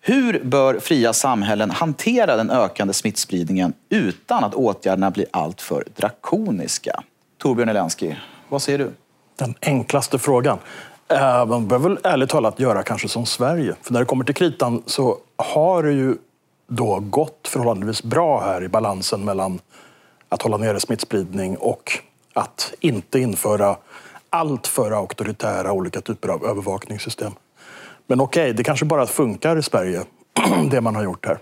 Hur 0.07 0.45
bör 0.45 0.79
fria 0.79 1.13
samhällen 1.13 1.71
hantera 1.71 2.37
den 2.37 2.51
ökande 2.51 2.95
smittspridningen 2.95 3.73
utan 3.89 4.45
att 4.45 4.55
åtgärderna 4.55 5.11
blir 5.11 5.27
alltför 5.31 5.85
drakoniska? 5.97 7.03
Torbjörn 7.39 7.69
Elensky, 7.69 8.15
vad 8.49 8.63
säger 8.63 8.79
du? 8.79 8.91
Den 9.39 9.55
enklaste 9.61 10.19
frågan. 10.19 10.59
Eh, 11.09 11.47
man 11.47 11.69
behöver 11.69 11.89
väl 11.89 11.99
ärligt 12.03 12.31
talat 12.31 12.61
göra 12.61 12.83
kanske 12.83 13.09
som 13.09 13.27
Sverige. 13.27 13.75
För 13.83 13.93
när 13.93 14.01
det 14.01 14.07
kommer 14.07 14.25
till 14.25 14.35
kritan 14.35 14.83
så 14.87 15.19
har 15.37 15.83
det 15.83 15.93
ju 15.93 16.17
då 16.69 17.01
gått 17.01 17.49
förhållandevis 17.49 18.03
bra 18.03 18.41
här 18.41 18.65
i 18.65 18.69
balansen 18.69 19.25
mellan 19.25 19.61
att 20.29 20.43
hålla 20.43 20.57
nere 20.57 20.81
smittspridning 20.81 21.57
och 21.57 21.99
att 22.33 22.75
inte 22.81 23.19
införa 23.21 23.77
alltför 24.31 24.91
auktoritära 24.91 25.73
olika 25.73 26.01
typer 26.01 26.29
av 26.29 26.45
övervakningssystem. 26.45 27.33
Men 28.07 28.21
okej, 28.21 28.43
okay, 28.43 28.53
det 28.53 28.65
kanske 28.65 28.85
bara 28.85 29.07
funkar 29.07 29.57
i 29.57 29.63
Sverige, 29.63 30.05
det 30.71 30.81
man 30.81 30.95
har 30.95 31.05
gjort 31.05 31.27
här. 31.27 31.39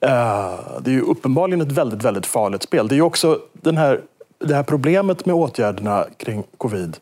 Eh, 0.00 0.80
det 0.80 0.90
är 0.90 0.94
ju 0.94 1.02
uppenbarligen 1.02 1.60
ett 1.60 1.72
väldigt, 1.72 2.04
väldigt 2.04 2.26
farligt 2.26 2.62
spel. 2.62 2.88
Det 2.88 2.94
är 2.94 2.96
ju 2.96 3.02
också 3.02 3.38
den 3.52 3.76
här, 3.76 4.00
det 4.38 4.54
här 4.54 4.62
problemet 4.62 5.26
med 5.26 5.34
åtgärderna 5.34 6.06
kring 6.16 6.44
covid 6.56 6.96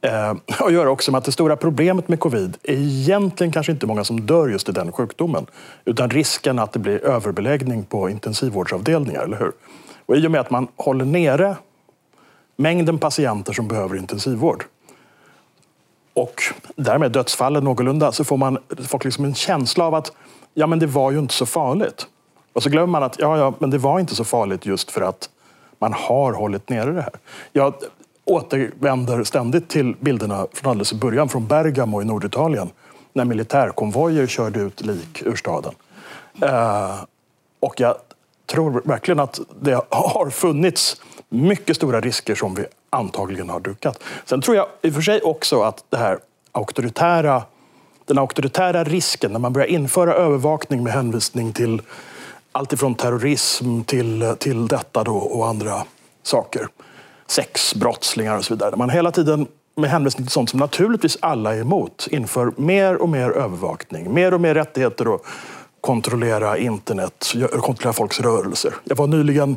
eh, 0.00 0.30
att 0.58 0.72
göra 0.72 0.90
också 0.90 1.10
med 1.10 1.18
att 1.18 1.24
det 1.24 1.32
stora 1.32 1.56
problemet 1.56 2.08
med 2.08 2.20
covid 2.20 2.56
är 2.62 2.74
egentligen 2.74 3.52
kanske 3.52 3.72
inte 3.72 3.86
många 3.86 4.04
som 4.04 4.26
dör 4.26 4.48
just 4.48 4.68
i 4.68 4.72
den 4.72 4.92
sjukdomen, 4.92 5.46
utan 5.84 6.10
risken 6.10 6.58
att 6.58 6.72
det 6.72 6.78
blir 6.78 7.04
överbeläggning 7.04 7.84
på 7.84 8.10
intensivvårdsavdelningar, 8.10 9.22
eller 9.22 9.38
hur? 9.38 9.52
Och 10.06 10.16
i 10.16 10.26
och 10.26 10.30
med 10.30 10.40
att 10.40 10.50
man 10.50 10.68
håller 10.76 11.04
nere 11.04 11.56
mängden 12.56 12.98
patienter 12.98 13.52
som 13.52 13.68
behöver 13.68 13.96
intensivvård 13.96 14.64
och 16.14 16.42
därmed 16.76 17.12
dödsfallen 17.12 17.64
någorlunda 17.64 18.12
så 18.12 18.24
får 18.24 18.36
man 18.36 18.58
folk 18.88 19.04
liksom 19.04 19.24
en 19.24 19.34
känsla 19.34 19.84
av 19.84 19.94
att 19.94 20.12
ja, 20.54 20.66
men 20.66 20.78
det 20.78 20.86
var 20.86 21.10
ju 21.10 21.18
inte 21.18 21.34
så 21.34 21.46
farligt. 21.46 22.06
Och 22.52 22.62
så 22.62 22.70
glömmer 22.70 22.86
man 22.86 23.02
att 23.02 23.18
ja, 23.18 23.38
ja, 23.38 23.54
men 23.58 23.70
det 23.70 23.78
var 23.78 24.00
inte 24.00 24.14
så 24.14 24.24
farligt 24.24 24.66
just 24.66 24.90
för 24.90 25.00
att 25.00 25.30
man 25.78 25.92
har 25.92 26.32
hållit 26.32 26.68
nere 26.68 26.92
det 26.92 27.02
här. 27.02 27.14
Jag 27.52 27.74
återvänder 28.24 29.24
ständigt 29.24 29.68
till 29.68 29.96
bilderna 30.00 30.46
från 30.52 30.70
alldeles 30.70 30.92
i 30.92 30.96
början 30.96 31.28
från 31.28 31.46
Bergamo 31.46 32.02
i 32.02 32.04
Norditalien 32.04 32.70
när 33.12 33.24
militärkonvojer 33.24 34.26
körde 34.26 34.60
ut 34.60 34.80
lik 34.80 35.22
ur 35.22 35.36
staden. 35.36 35.74
Uh, 36.42 37.04
och 37.60 37.80
jag 37.80 37.94
tror 38.50 38.82
verkligen 38.84 39.20
att 39.20 39.40
det 39.60 39.80
har 39.90 40.30
funnits 40.30 41.00
mycket 41.28 41.76
stora 41.76 42.00
risker 42.00 42.34
som 42.34 42.54
vi 42.54 42.64
antagligen 42.90 43.50
har 43.50 43.60
duckat. 43.60 44.02
Sen 44.24 44.40
tror 44.40 44.56
jag 44.56 44.66
i 44.82 44.90
och 44.90 44.94
för 44.94 45.00
sig 45.00 45.20
också 45.20 45.62
att 45.62 45.84
det 45.88 45.96
här 45.96 46.18
auktoritära, 46.52 47.42
den 48.04 48.18
auktoritära 48.18 48.84
risken 48.84 49.32
när 49.32 49.38
man 49.38 49.52
börjar 49.52 49.68
införa 49.68 50.14
övervakning 50.14 50.82
med 50.82 50.92
hänvisning 50.92 51.52
till 51.52 51.82
allt 52.52 52.72
ifrån 52.72 52.94
terrorism 52.94 53.80
till, 53.82 54.34
till 54.38 54.68
detta 54.68 55.04
då 55.04 55.16
och 55.16 55.46
andra 55.46 55.82
saker. 56.22 56.68
Sexbrottslingar 57.26 58.36
och 58.36 58.44
så 58.44 58.54
vidare. 58.54 58.76
Man 58.76 58.90
hela 58.90 59.10
tiden 59.10 59.46
med 59.76 59.90
hänvisning 59.90 60.26
till 60.26 60.32
sånt 60.32 60.50
som 60.50 60.60
naturligtvis 60.60 61.18
alla 61.20 61.54
är 61.54 61.60
emot 61.60 62.08
inför 62.10 62.52
mer 62.56 62.96
och 62.96 63.08
mer 63.08 63.30
övervakning, 63.30 64.14
mer 64.14 64.34
och 64.34 64.40
mer 64.40 64.54
rättigheter 64.54 65.08
och 65.08 65.26
kontrollera 65.80 66.58
internet, 66.58 67.34
kontrollera 67.50 67.92
folks 67.92 68.20
rörelser. 68.20 68.74
Jag 68.84 68.96
var 68.96 69.06
nyligen 69.06 69.56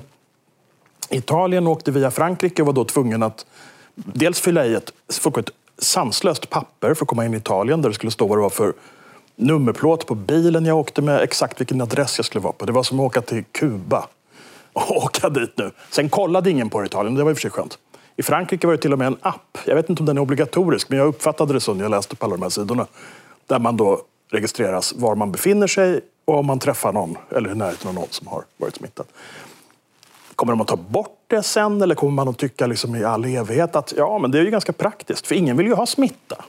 i 1.10 1.18
Italien 1.18 1.68
och 1.68 1.74
åkte 1.74 1.92
via 1.92 2.12
Frankrike 2.12 2.62
och 2.62 2.66
var 2.66 2.74
då 2.74 2.86
tvungen 2.86 3.24
att 3.24 3.46
dels 3.96 4.40
fylla 4.40 4.66
i 4.66 4.74
ett 4.74 4.94
fullkomligt 5.10 5.52
sanslöst 5.78 6.50
papper 6.50 6.94
för 6.94 7.06
att 7.06 7.10
komma 7.10 7.26
in 7.26 7.34
i 7.34 7.38
Italien 7.38 7.82
där 7.82 7.90
det 7.90 7.96
skulle 7.96 8.12
stå 8.12 8.28
vad 8.28 8.38
det 8.38 8.42
var 8.42 8.50
för 8.50 8.74
nummerplåt 9.36 10.06
på 10.06 10.16
bilen 10.16 10.66
jag 10.66 10.78
åkte 10.78 11.02
med, 11.02 11.22
exakt 11.22 11.62
vilken 11.62 11.82
adress 11.82 12.18
jag 12.18 12.26
skulle 12.26 12.42
vara 12.44 12.54
på. 12.54 12.66
Det 12.66 12.72
var 12.72 12.84
som 12.84 13.00
att 13.00 13.06
åka 13.06 13.22
till 13.22 13.44
Kuba 13.52 14.08
och 14.74 14.98
åka 15.04 15.30
dit 15.30 15.54
nu. 15.58 15.72
Sen 15.90 16.10
kollade 16.10 16.50
ingen 16.50 16.70
på 16.70 16.80
det 16.80 16.86
i 16.86 16.88
Italien, 16.88 17.16
det 17.16 17.24
var 17.24 17.32
i 17.32 17.34
och 17.34 17.38
för 17.38 17.42
sig 17.42 17.52
skönt. 17.52 17.78
I 18.16 18.24
Frankrike 18.24 18.68
var 18.68 18.74
det 18.74 18.82
till 18.82 18.94
och 18.94 19.00
med 19.00 19.08
en 19.08 19.18
app. 19.22 19.58
Jag 19.66 19.76
vet 19.76 19.90
inte 19.90 20.02
om 20.02 20.06
den 20.06 20.18
är 20.18 20.22
obligatorisk, 20.22 20.90
men 20.90 21.00
jag 21.00 21.08
uppfattade 21.08 21.54
det 21.54 21.60
så 21.60 21.74
när 21.74 21.84
jag 21.84 21.92
läste 21.92 22.16
på 22.16 22.26
alla 22.26 22.36
de 22.36 22.42
här 22.42 22.50
sidorna. 22.50 22.88
Där 23.48 23.60
man 23.60 23.78
då 23.78 24.02
registreras 24.32 24.94
var 24.94 25.16
man 25.16 25.32
befinner 25.32 25.68
sig 25.68 26.02
och 26.26 26.38
om 26.38 26.46
man 26.46 26.60
träffar 26.60 26.94
någon 26.94 27.18
eller 27.36 27.52
i 27.52 27.56
närheten 27.56 27.88
av 27.88 27.94
någon 27.94 28.08
som 28.10 28.28
har 28.28 28.44
varit 28.58 28.76
smittad. 28.76 29.06
Kommer 30.36 30.54
de 30.54 30.62
att 30.62 30.68
ta 30.68 30.76
bort 30.76 31.20
det 31.28 31.44
sen 31.44 31.82
eller 31.82 31.96
kommer 31.96 32.14
man 32.14 32.28
att 32.28 32.38
tycka 32.38 32.68
liksom 32.68 32.96
i 32.96 33.04
all 33.04 33.26
evighet 33.26 33.76
att 33.76 33.94
ja, 33.98 34.20
men 34.20 34.32
det 34.32 34.40
är 34.40 34.44
ju 34.44 34.52
ganska 34.52 34.74
praktiskt 34.74 35.28
för 35.28 35.36
ingen 35.36 35.58
vill 35.58 35.68
ju 35.68 35.74
ha 35.74 35.86
smitta. 35.86 36.46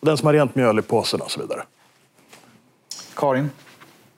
Den 0.00 0.16
som 0.16 0.26
har 0.26 0.32
rent 0.32 0.54
mjöl 0.54 0.78
i 0.78 0.82
påsen 0.82 1.20
och 1.20 1.30
så 1.30 1.40
vidare. 1.40 1.62
Karin? 3.14 3.50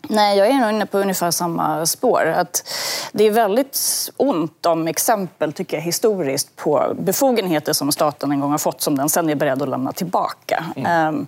Nej, 0.08 0.38
jag 0.38 0.48
är 0.48 0.60
nog 0.60 0.70
inne 0.70 0.86
på 0.86 0.98
ungefär 0.98 1.30
samma 1.30 1.86
spår. 1.86 2.26
Att 2.26 2.68
det 3.12 3.24
är 3.24 3.30
väldigt 3.30 3.78
ont 4.16 4.66
om 4.66 4.88
exempel, 4.88 5.52
tycker 5.52 5.76
jag, 5.76 5.84
historiskt 5.84 6.56
på 6.56 6.94
befogenheter 6.98 7.72
som 7.72 7.92
staten 7.92 8.32
en 8.32 8.40
gång 8.40 8.50
har 8.50 8.58
fått 8.58 8.80
som 8.80 8.96
den 8.96 9.08
sen 9.08 9.30
är 9.30 9.34
beredd 9.34 9.62
att 9.62 9.68
lämna 9.68 9.92
tillbaka. 9.92 10.64
Mm. 10.76 11.14
Um, 11.14 11.26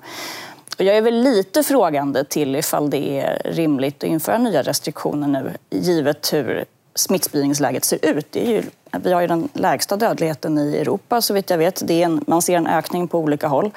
jag 0.84 0.96
är 0.96 1.02
väl 1.02 1.22
lite 1.22 1.62
frågande 1.62 2.24
till 2.24 2.56
ifall 2.56 2.90
det 2.90 3.20
är 3.20 3.42
rimligt 3.44 3.96
att 3.96 4.08
införa 4.10 4.38
nya 4.38 4.62
restriktioner 4.62 5.28
nu, 5.28 5.52
givet 5.70 6.32
hur 6.32 6.64
smittspridningsläget 6.94 7.84
ser 7.84 8.04
ut. 8.04 8.26
Det 8.30 8.46
är 8.46 8.50
ju, 8.50 8.62
vi 9.02 9.12
har 9.12 9.20
ju 9.20 9.26
den 9.26 9.48
lägsta 9.52 9.96
dödligheten 9.96 10.58
i 10.58 10.76
Europa, 10.76 11.20
så 11.20 11.34
vitt 11.34 11.50
jag 11.50 11.58
vet. 11.58 11.88
Det 11.88 12.02
är 12.02 12.04
en, 12.04 12.24
man 12.26 12.42
ser 12.42 12.56
en 12.56 12.66
ökning 12.66 13.08
på 13.08 13.18
olika 13.18 13.48
håll. 13.48 13.70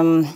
Um, 0.00 0.26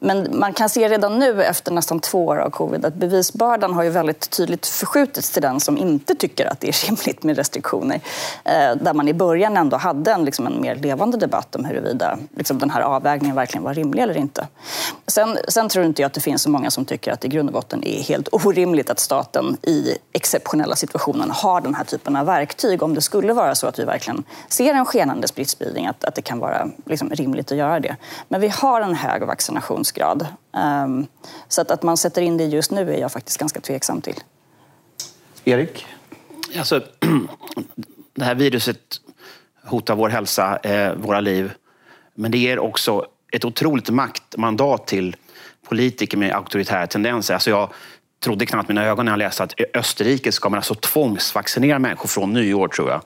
men 0.00 0.38
man 0.38 0.52
kan 0.52 0.68
se 0.68 0.88
redan 0.88 1.18
nu 1.18 1.42
efter 1.42 1.72
nästan 1.72 2.00
två 2.00 2.26
år 2.26 2.36
av 2.36 2.50
covid 2.50 2.84
att 2.84 2.94
bevisbördan 2.94 3.74
har 3.74 3.82
ju 3.82 3.90
väldigt 3.90 4.30
tydligt 4.30 4.66
förskjutits 4.66 5.30
till 5.30 5.42
den 5.42 5.60
som 5.60 5.78
inte 5.78 6.14
tycker 6.14 6.46
att 6.46 6.60
det 6.60 6.68
är 6.68 6.86
rimligt 6.86 7.22
med 7.22 7.36
restriktioner. 7.36 8.00
Eh, 8.44 8.76
där 8.80 8.94
man 8.94 9.08
i 9.08 9.14
början 9.14 9.56
ändå 9.56 9.76
hade 9.76 10.12
en, 10.12 10.24
liksom 10.24 10.46
en 10.46 10.60
mer 10.60 10.74
levande 10.74 11.16
debatt 11.16 11.56
om 11.56 11.64
huruvida 11.64 12.18
liksom, 12.36 12.58
den 12.58 12.70
här 12.70 12.80
avvägningen 12.80 13.36
verkligen 13.36 13.64
var 13.64 13.74
rimlig 13.74 14.02
eller 14.02 14.16
inte. 14.16 14.46
Sen, 15.06 15.38
sen 15.48 15.68
tror 15.68 15.84
inte 15.84 16.02
jag 16.02 16.06
att 16.06 16.14
det 16.14 16.20
finns 16.20 16.42
så 16.42 16.50
många 16.50 16.70
som 16.70 16.84
tycker 16.84 17.12
att 17.12 17.20
det 17.20 17.26
i 17.26 17.30
grund 17.30 17.48
och 17.48 17.52
botten 17.52 17.84
är 17.84 18.02
helt 18.02 18.28
orimligt 18.32 18.90
att 18.90 19.00
staten 19.00 19.56
i 19.62 19.96
exceptionella 20.12 20.76
situationer 20.76 21.28
har 21.28 21.60
den 21.60 21.74
här 21.74 21.84
typen 21.84 22.16
av 22.16 22.26
verktyg. 22.26 22.82
Om 22.82 22.94
det 22.94 23.00
skulle 23.00 23.32
vara 23.32 23.54
så 23.54 23.66
att 23.66 23.78
vi 23.78 23.84
verkligen 23.84 24.24
ser 24.48 24.74
en 24.74 24.84
skenande 24.84 25.28
smittspridning, 25.28 25.86
att, 25.86 26.04
att 26.04 26.14
det 26.14 26.22
kan 26.22 26.38
vara 26.38 26.68
liksom, 26.84 27.10
rimligt 27.10 27.52
att 27.52 27.58
göra 27.58 27.80
det. 27.80 27.96
Men 28.28 28.40
vi 28.40 28.48
har 28.48 28.80
en 28.80 28.94
hög 28.94 29.22
vaccination 29.22 29.84
ambitionsgrad. 29.90 30.26
Ehm, 30.56 31.06
så 31.48 31.60
att, 31.60 31.70
att 31.70 31.82
man 31.82 31.96
sätter 31.96 32.22
in 32.22 32.36
det 32.36 32.44
just 32.44 32.70
nu 32.70 32.94
är 32.94 33.00
jag 33.00 33.12
faktiskt 33.12 33.38
ganska 33.38 33.60
tveksam 33.60 34.00
till. 34.00 34.16
Erik? 35.44 35.86
Alltså, 36.58 36.82
det 38.14 38.24
här 38.24 38.34
viruset 38.34 39.00
hotar 39.64 39.96
vår 39.96 40.08
hälsa, 40.08 40.58
eh, 40.62 40.94
våra 40.94 41.20
liv. 41.20 41.52
Men 42.14 42.30
det 42.30 42.38
ger 42.38 42.58
också 42.58 43.06
ett 43.32 43.44
otroligt 43.44 43.90
maktmandat 43.90 44.86
till 44.86 45.16
politiker 45.68 46.18
med 46.18 46.32
auktoritära 46.34 46.86
tendenser. 46.86 47.34
Alltså 47.34 47.50
jag 47.50 47.68
trodde 48.24 48.46
knappt 48.46 48.68
mina 48.68 48.84
ögon 48.84 49.04
när 49.04 49.12
jag 49.12 49.18
läste 49.18 49.42
att 49.42 49.60
i 49.60 49.64
Österrike 49.74 50.32
ska 50.32 50.48
man 50.48 50.58
alltså 50.58 50.74
tvångsvaccinera 50.74 51.78
människor 51.78 52.08
från 52.08 52.32
nyår, 52.32 52.68
tror 52.68 52.90
jag. 52.90 53.00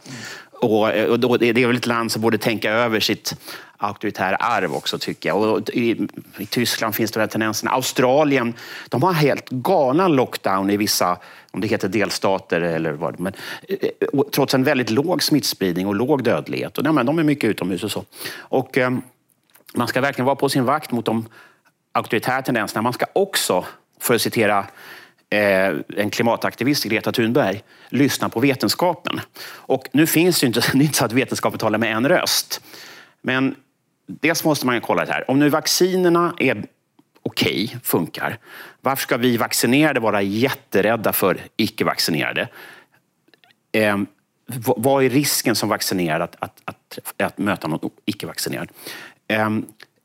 Och, 0.60 0.90
eh, 0.90 1.10
och 1.10 1.20
då, 1.20 1.36
det 1.36 1.48
är 1.48 1.66
väl 1.66 1.76
ett 1.76 1.86
land 1.86 2.12
som 2.12 2.22
borde 2.22 2.38
tänka 2.38 2.70
över 2.70 3.00
sitt 3.00 3.34
auktoritära 3.76 4.36
arv 4.36 4.74
också 4.74 4.98
tycker 4.98 5.28
jag. 5.28 5.42
Och 5.42 5.70
i, 5.70 6.06
i, 6.38 6.46
Tyskland 6.46 6.94
finns 6.94 7.10
det 7.10 7.20
den 7.20 7.28
tendensen. 7.28 7.68
Australien, 7.68 8.54
de 8.88 9.02
har 9.02 9.12
helt 9.12 9.48
galna 9.48 10.08
lockdown 10.08 10.70
i 10.70 10.76
vissa, 10.76 11.18
om 11.50 11.60
det 11.60 11.66
heter 11.66 11.88
delstater 11.88 12.60
eller 12.60 12.92
vad 12.92 13.20
men 13.20 13.32
eh, 13.68 14.20
trots 14.32 14.54
en 14.54 14.64
väldigt 14.64 14.90
låg 14.90 15.22
smittspridning 15.22 15.86
och 15.86 15.94
låg 15.94 16.24
dödlighet. 16.24 16.78
Och, 16.78 16.84
nej, 16.84 16.92
men 16.92 17.06
de 17.06 17.18
är 17.18 17.22
mycket 17.22 17.50
utomhus 17.50 17.84
och 17.84 17.90
så. 17.90 18.04
Och, 18.38 18.78
eh, 18.78 18.90
man 19.74 19.88
ska 19.88 20.00
verkligen 20.00 20.26
vara 20.26 20.36
på 20.36 20.48
sin 20.48 20.64
vakt 20.64 20.92
mot 20.92 21.04
de 21.04 21.28
auktoritära 21.92 22.42
tendenserna. 22.42 22.82
Man 22.82 22.92
ska 22.92 23.06
också, 23.12 23.64
för 24.00 24.14
att 24.14 24.22
citera 24.22 24.66
eh, 25.30 25.74
en 25.96 26.10
klimataktivist, 26.10 26.84
Greta 26.84 27.12
Thunberg, 27.12 27.62
lyssna 27.88 28.28
på 28.28 28.40
vetenskapen. 28.40 29.20
Och 29.46 29.88
nu 29.92 30.06
finns 30.06 30.40
det 30.40 30.46
inte, 30.46 30.60
det 30.72 30.78
är 30.78 30.82
inte 30.82 30.98
så 30.98 31.04
att 31.04 31.12
vetenskapen 31.12 31.58
talar 31.58 31.78
med 31.78 31.96
en 31.96 32.08
röst. 32.08 32.60
Men 33.22 33.54
dels 34.06 34.44
måste 34.44 34.66
man 34.66 34.80
kolla 34.80 35.04
det 35.04 35.12
här. 35.12 35.30
Om 35.30 35.38
nu 35.38 35.48
vaccinerna 35.48 36.34
är 36.38 36.64
okej, 37.22 37.64
okay, 37.64 37.80
funkar. 37.82 38.38
Varför 38.80 39.02
ska 39.02 39.16
vi 39.16 39.36
vaccinerade 39.36 40.00
vara 40.00 40.22
jätterädda 40.22 41.12
för 41.12 41.40
icke-vaccinerade? 41.56 42.48
Eh, 43.72 43.98
vad 44.76 45.04
är 45.04 45.10
risken 45.10 45.54
som 45.54 45.68
vaccinerad 45.68 46.22
att, 46.22 46.36
att, 46.38 46.60
att, 46.64 47.12
att 47.22 47.38
möta 47.38 47.68
någon 47.68 47.90
icke-vaccinerad? 48.04 48.68
Eh, 49.28 49.50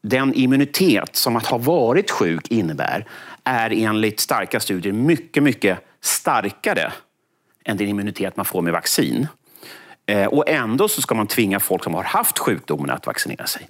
den 0.01 0.34
immunitet 0.34 1.15
som 1.15 1.36
att 1.36 1.46
ha 1.46 1.58
varit 1.58 2.12
sjuk 2.12 2.48
innebär 2.48 3.06
är 3.44 3.72
enligt 3.72 4.20
starka 4.20 4.60
studier 4.60 4.94
mycket, 4.94 5.44
mycket 5.44 5.79
starkare 6.01 6.94
än 7.65 7.77
den 7.77 7.88
immunitet 7.88 8.38
man 8.38 8.46
får 8.46 8.62
med 8.62 8.74
vaccin. 8.74 9.27
Eh, 10.10 10.25
och 10.25 10.50
ändå 10.50 10.88
så 10.88 11.01
ska 11.01 11.16
man 11.16 11.28
tvinga 11.28 11.60
folk 11.60 11.84
som 11.84 11.94
har 11.94 12.04
haft 12.04 12.39
sjukdomen 12.39 12.89
att 12.89 13.08
vaccinera 13.08 13.46
sig. 13.46 13.70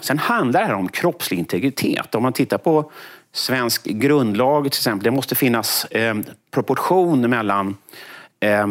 Sen 0.00 0.18
handlar 0.18 0.60
det 0.60 0.66
här 0.66 0.74
om 0.74 0.88
kroppslig 0.88 1.38
integritet. 1.38 2.14
Om 2.14 2.22
man 2.22 2.32
tittar 2.32 2.58
på 2.58 2.90
svensk 3.32 3.84
grundlag 3.84 4.62
till 4.64 4.78
exempel, 4.78 5.04
det 5.04 5.10
måste 5.10 5.34
finnas 5.34 5.84
eh, 5.84 6.14
proportion 6.50 7.30
mellan 7.30 7.76
eh, 8.40 8.66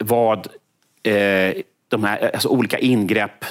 vad 0.00 0.46
eh, 1.02 1.54
de 1.88 2.04
här 2.04 2.30
alltså 2.34 2.48
olika 2.48 2.78
ingrepp 2.78 3.44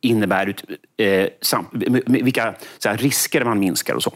innebär, 0.00 0.54
eh, 0.96 1.28
sam, 1.40 1.66
vilka 2.06 2.54
här, 2.84 2.96
risker 2.96 3.44
man 3.44 3.58
minskar 3.58 3.94
och 3.94 4.02
så. 4.02 4.14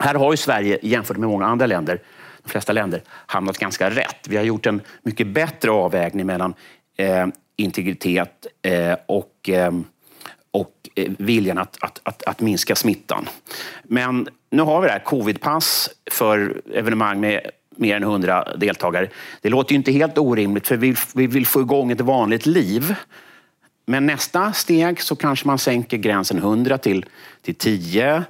Här 0.00 0.14
har 0.14 0.32
ju 0.32 0.36
Sverige 0.36 0.78
jämfört 0.82 1.16
med 1.16 1.28
många 1.28 1.46
andra 1.46 1.66
länder, 1.66 2.02
de 2.42 2.50
flesta 2.50 2.72
länder, 2.72 3.02
hamnat 3.26 3.58
ganska 3.58 3.90
rätt. 3.90 4.28
Vi 4.28 4.36
har 4.36 4.44
gjort 4.44 4.66
en 4.66 4.80
mycket 5.02 5.26
bättre 5.26 5.70
avvägning 5.70 6.26
mellan 6.26 6.54
eh, 7.00 7.26
integritet 7.56 8.46
eh, 8.62 8.96
och, 9.06 9.48
eh, 9.48 9.72
och 10.50 10.72
eh, 10.94 11.12
viljan 11.18 11.58
att, 11.58 11.76
att, 11.80 12.00
att, 12.02 12.22
att, 12.22 12.40
minska 12.40 12.74
smittan. 12.74 13.28
Men 13.82 14.28
nu 14.50 14.62
har 14.62 14.80
vi 14.80 14.86
det 14.86 14.92
här 14.92 15.04
covidpass 15.04 15.90
för 16.10 16.62
evenemang 16.74 17.20
med 17.20 17.50
mer 17.76 17.96
än 17.96 18.02
100 18.02 18.48
deltagare. 18.56 19.08
Det 19.40 19.48
låter 19.48 19.72
ju 19.72 19.76
inte 19.76 19.92
helt 19.92 20.18
orimligt 20.18 20.66
för 20.66 20.76
vi, 20.76 20.94
vi 21.14 21.26
vill 21.26 21.46
få 21.46 21.60
igång 21.60 21.90
ett 21.90 22.00
vanligt 22.00 22.46
liv. 22.46 22.94
Men 23.86 24.06
nästa 24.06 24.52
steg 24.52 25.00
så 25.00 25.16
kanske 25.16 25.46
man 25.46 25.58
sänker 25.58 25.96
gränsen 25.96 26.38
100 26.38 26.78
till, 26.78 27.06
till 27.42 27.54
10. 27.54 28.24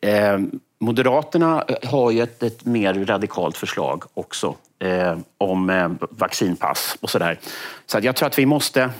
Eh, 0.00 0.38
Moderaterna 0.80 1.64
har 1.82 2.10
ju 2.10 2.22
ett, 2.22 2.42
ett 2.42 2.64
mer 2.64 2.94
radikalt 2.94 3.56
förslag 3.56 4.04
också 4.14 4.56
eh, 4.78 5.18
om 5.38 5.70
eh, 5.70 5.90
vaccinpass 6.10 6.96
och 7.00 7.10
sådär. 7.10 7.38
Så 7.86 7.98
att 7.98 8.04
jag 8.04 8.16
tror 8.16 8.26
att 8.26 8.38
vi 8.38 8.46
måste, 8.46 8.90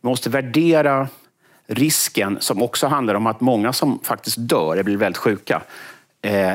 vi 0.00 0.08
måste 0.08 0.30
värdera 0.30 1.08
risken 1.66 2.36
som 2.40 2.62
också 2.62 2.86
handlar 2.86 3.14
om 3.14 3.26
att 3.26 3.40
många 3.40 3.72
som 3.72 4.00
faktiskt 4.02 4.36
dör, 4.38 4.72
eller 4.72 4.82
blir 4.82 4.96
väldigt 4.96 5.18
sjuka, 5.18 5.62
eh, 6.22 6.52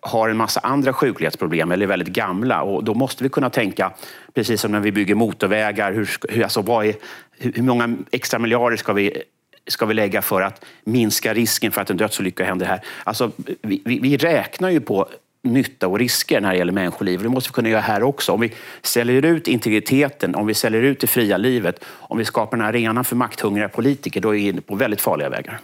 har 0.00 0.28
en 0.28 0.36
massa 0.36 0.60
andra 0.60 0.92
sjuklighetsproblem 0.92 1.72
eller 1.72 1.86
är 1.86 1.88
väldigt 1.88 2.08
gamla. 2.08 2.62
Och 2.62 2.84
då 2.84 2.94
måste 2.94 3.24
vi 3.24 3.30
kunna 3.30 3.50
tänka, 3.50 3.92
precis 4.34 4.60
som 4.60 4.72
när 4.72 4.80
vi 4.80 4.92
bygger 4.92 5.14
motorvägar, 5.14 5.92
hur, 5.92 6.10
hur, 6.28 6.42
alltså 6.42 6.62
vad 6.62 6.86
är, 6.86 6.94
hur 7.38 7.62
många 7.62 7.96
extra 8.10 8.38
miljarder 8.38 8.76
ska 8.76 8.92
vi 8.92 9.22
ska 9.66 9.86
vi 9.86 9.94
lägga 9.94 10.22
för 10.22 10.42
att 10.42 10.64
minska 10.84 11.34
risken 11.34 11.72
för 11.72 11.80
att 11.80 11.90
en 11.90 11.96
dödsolycka 11.96 12.44
händer 12.44 12.66
här? 12.66 12.80
Alltså, 13.04 13.30
vi, 13.62 13.82
vi, 13.84 13.98
vi 13.98 14.16
räknar 14.16 14.70
ju 14.70 14.80
på 14.80 15.08
nytta 15.42 15.88
och 15.88 15.98
risker 15.98 16.40
när 16.40 16.50
det 16.50 16.56
gäller 16.56 16.72
människoliv. 16.72 17.22
Det 17.22 17.28
måste 17.28 17.50
vi 17.50 17.52
kunna 17.52 17.68
göra 17.68 17.80
här 17.80 18.02
också. 18.02 18.32
Om 18.32 18.40
vi 18.40 18.52
säljer 18.82 19.24
ut 19.24 19.48
integriteten, 19.48 20.34
om 20.34 20.46
vi 20.46 20.54
säljer 20.54 20.82
ut 20.82 21.00
det 21.00 21.06
fria 21.06 21.36
livet, 21.36 21.84
om 21.84 22.18
vi 22.18 22.24
skapar 22.24 22.56
en 22.56 22.64
arena 22.64 23.04
för 23.04 23.16
makthungriga 23.16 23.68
politiker, 23.68 24.20
då 24.20 24.28
är 24.28 24.32
vi 24.32 24.48
inne 24.48 24.60
på 24.60 24.74
väldigt 24.74 25.00
farliga 25.00 25.28
vägar. 25.28 25.60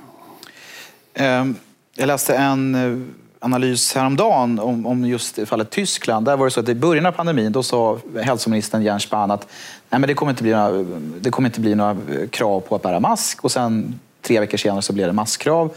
Ehm, 1.14 1.56
jag 1.94 2.06
läste 2.06 2.36
en 2.36 2.74
eh, 2.74 3.06
analys 3.40 3.94
häromdagen 3.94 4.58
om, 4.58 4.86
om 4.86 5.04
just 5.04 5.48
fallet 5.48 5.70
Tyskland. 5.70 6.26
Där 6.26 6.36
var 6.36 6.44
det 6.44 6.50
så 6.50 6.60
att 6.60 6.68
i 6.68 6.74
början 6.74 7.06
av 7.06 7.12
pandemin 7.12 7.52
då 7.52 7.62
sa 7.62 7.98
hälsoministern 8.22 8.82
Jens 8.82 9.02
Spahn 9.02 9.30
att 9.30 9.48
Nej, 9.90 10.00
men 10.00 10.08
det, 10.08 10.14
kommer 10.14 10.30
inte 10.30 10.42
bli 10.42 10.52
några, 10.52 10.84
det 11.20 11.30
kommer 11.30 11.48
inte 11.48 11.60
bli 11.60 11.74
några 11.74 11.90
eh, 11.90 12.28
krav 12.28 12.60
på 12.60 12.74
att 12.74 12.82
bära 12.82 13.00
mask 13.00 13.44
och 13.44 13.52
sen 13.52 14.00
tre 14.22 14.40
veckor 14.40 14.58
senare 14.58 14.82
så 14.82 14.92
blev 14.92 15.06
det 15.06 15.12
maskkrav. 15.12 15.74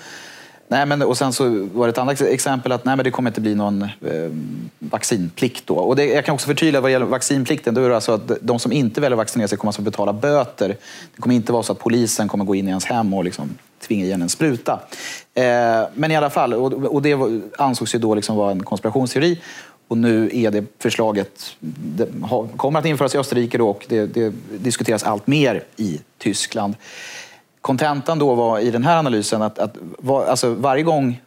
Nej, 0.72 0.86
men, 0.86 1.02
och 1.02 1.18
sen 1.18 1.34
så 1.34 1.68
var 1.74 1.88
det 1.88 1.90
ett 1.90 1.98
annat 1.98 2.22
exempel 2.22 2.72
att 2.72 2.86
nej, 2.86 2.96
men 2.96 3.04
det 3.04 3.12
kommer 3.12 3.30
inte 3.30 3.42
bli 3.42 3.56
någon 3.56 3.82
eh, 3.82 3.90
vaccinplikt 4.80 5.68
då. 5.68 5.76
Och 5.76 5.96
det, 5.96 6.06
jag 6.06 6.26
kan 6.26 6.34
också 6.34 6.48
förtydliga 6.48 6.82
vad 6.82 6.92
gäller 6.92 7.06
vaccinplikten. 7.06 7.74
Då 7.74 7.82
är 7.82 7.90
det 7.90 7.96
alltså 7.96 8.12
att 8.12 8.32
de 8.42 8.60
som 8.60 8.72
inte 8.72 9.02
väljer 9.02 9.16
att 9.16 9.18
vaccinera 9.18 9.48
sig 9.48 9.58
kommer 9.58 9.70
alltså 9.70 9.82
betala 9.82 10.14
böter. 10.14 10.68
Det 11.16 11.22
kommer 11.22 11.36
inte 11.36 11.54
vara 11.54 11.64
så 11.64 11.72
att 11.72 11.80
polisen 11.80 12.28
kommer 12.28 12.46
gå 12.46 12.56
in 12.56 12.68
i 12.68 12.70
ens 12.70 12.86
hem 12.86 13.14
och 13.14 13.24
liksom 13.24 13.50
tvinga 13.88 14.06
igen 14.06 14.22
en 14.22 14.30
spruta. 14.30 14.80
Eh, 15.34 15.44
men 15.94 16.12
i 16.12 16.16
alla 16.16 16.30
fall, 16.30 16.54
och, 16.54 16.74
och 16.74 17.02
det 17.02 17.18
ansågs 17.58 17.96
ju 17.96 18.00
då 18.00 18.16
liksom 18.16 18.36
vara 18.36 18.52
en 18.52 18.64
konspirationsteori. 18.64 19.40
Och 19.88 19.98
nu 19.98 20.30
är 20.34 20.52
det 20.52 20.66
förslaget, 20.80 21.56
det 21.60 22.08
kommer 22.58 22.80
att 22.80 22.86
införas 22.86 23.16
i 23.16 23.18
Österrike 23.18 23.58
då, 23.58 23.70
och 23.70 23.86
det, 23.90 24.06
det 24.06 24.34
diskuteras 24.58 25.04
allt 25.04 25.28
mer 25.28 25.64
i 25.78 26.00
Tyskland. 26.18 26.76
Kontentan 27.62 28.20
då 28.20 28.36
var 28.36 28.60
i 28.60 28.72
den 28.72 28.84
här 28.84 28.98
analysen 28.98 29.42
att, 29.42 29.60
att 29.60 29.76
var, 30.00 30.26
alltså 30.26 30.54
varje 30.54 30.84
gång 30.84 31.22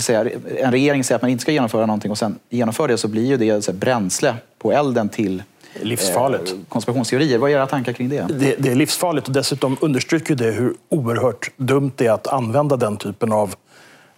säga, 0.00 0.30
en 0.58 0.72
regering 0.72 1.04
säger 1.04 1.16
att 1.16 1.22
man 1.22 1.30
inte 1.30 1.42
ska 1.42 1.52
genomföra 1.52 1.86
någonting 1.86 2.10
och 2.10 2.18
sen 2.18 2.38
genomför 2.50 2.88
det 2.88 2.98
så 2.98 3.08
blir 3.08 3.24
ju 3.26 3.36
det 3.36 3.64
så 3.64 3.72
här, 3.72 3.78
bränsle 3.78 4.36
på 4.58 4.72
elden 4.72 5.08
till 5.08 5.42
livsfarligt. 5.82 6.52
Eh, 6.52 6.58
konspirationsteorier. 6.68 7.38
Vad 7.38 7.50
är 7.50 7.54
era 7.54 7.66
tankar 7.66 7.92
kring 7.92 8.08
det? 8.08 8.26
det? 8.28 8.56
det? 8.58 8.70
är 8.70 8.74
livsfarligt 8.74 9.26
och 9.26 9.32
dessutom 9.32 9.76
understryker 9.80 10.34
det 10.34 10.50
hur 10.50 10.74
oerhört 10.88 11.50
dumt 11.56 11.92
det 11.96 12.06
är 12.06 12.12
att 12.12 12.26
använda 12.26 12.76
den 12.76 12.96
typen 12.96 13.32
av, 13.32 13.54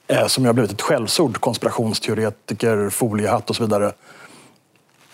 eh, 0.07 0.27
som 0.27 0.45
har 0.45 0.53
blivit 0.53 0.73
ett 0.73 0.83
skällsord, 0.83 1.41
konspirationsteoretiker, 1.41 2.91
foliehatt 2.91 3.51
och 3.51 3.57
så 3.57 3.63
vidare, 3.63 3.93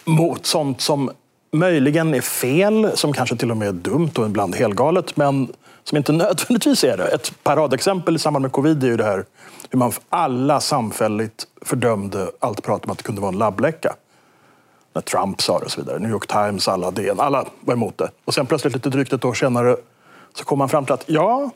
mot 0.04 0.47
sånt 0.47 0.81
som 0.81 1.11
möjligen 1.52 2.14
är 2.14 2.21
fel, 2.21 2.90
som 2.95 3.12
kanske 3.12 3.37
till 3.37 3.50
och 3.50 3.57
med 3.57 3.69
är 3.69 3.73
dumt 3.73 4.11
och 4.19 4.26
ibland 4.26 4.54
helgalet, 4.54 5.16
men 5.16 5.49
som 5.85 5.99
inte 5.99 6.12
nödvändigtvis 6.12 6.85
är 6.85 6.97
det. 6.97 7.07
Ett 7.07 7.33
paradexempel 7.43 8.17
i 8.17 8.19
samband 8.19 8.43
med 8.43 8.53
covid 8.53 8.85
är 8.85 8.89
ju 8.89 8.97
det 8.97 9.05
här 9.05 9.25
hur 9.71 9.79
man 9.79 9.93
alla 10.09 10.61
samfälligt 10.61 11.47
fördömde 11.62 12.31
allt 12.39 12.62
prat 12.62 12.85
om 12.85 12.91
att 12.91 12.99
det 12.99 13.05
kunde 13.05 13.21
vara 13.21 13.33
en 13.33 13.39
labbläcka. 13.39 13.95
När 14.95 15.03
Trump 15.03 15.43
sa 15.43 15.59
det 15.59 15.65
och 15.65 15.71
så 15.71 15.81
vidare. 15.81 15.99
New 15.99 16.11
York 16.11 16.27
Times, 16.27 16.69
alla 16.69 16.91
DN, 16.91 17.21
alla 17.21 17.45
var 17.61 17.75
emot 17.75 17.99
det. 17.99 18.11
Och 18.25 18.35
sen 18.35 18.47
plötsligt 18.47 18.75
lite 18.75 18.89
drygt 18.89 19.12
ett 19.12 19.25
år 19.25 19.35
senare 19.35 19.77
så 20.35 20.45
kom 20.45 20.59
man 20.59 20.69
fram 20.69 20.85
till 20.85 20.95
att 20.95 21.05
ja, 21.07 21.51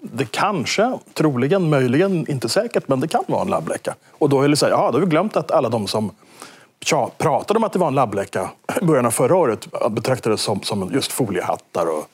det 0.00 0.30
kanske, 0.30 0.98
troligen, 1.14 1.70
möjligen, 1.70 2.30
inte 2.30 2.48
säkert, 2.48 2.88
men 2.88 3.00
det 3.00 3.08
kan 3.08 3.24
vara 3.26 3.42
en 3.42 3.48
labbläcka. 3.48 3.94
Och 4.10 4.28
då 4.28 4.42
är 4.42 4.48
det 4.48 4.56
så 4.56 4.66
här, 4.66 4.72
ja, 4.72 4.90
då 4.90 4.96
har 4.96 5.00
vi 5.00 5.06
glömt 5.06 5.36
att 5.36 5.50
alla 5.50 5.68
de 5.68 5.86
som 5.86 6.10
tja, 6.80 7.10
pratade 7.18 7.58
om 7.58 7.64
att 7.64 7.72
det 7.72 7.78
var 7.78 7.88
en 7.88 7.94
labbläcka 7.94 8.50
i 8.82 8.84
början 8.84 9.06
av 9.06 9.10
förra 9.10 9.36
året 9.36 9.68
betraktades 9.90 10.40
som, 10.40 10.62
som 10.62 10.90
just 10.92 11.12
foliehattar 11.12 11.86
och 11.86 12.08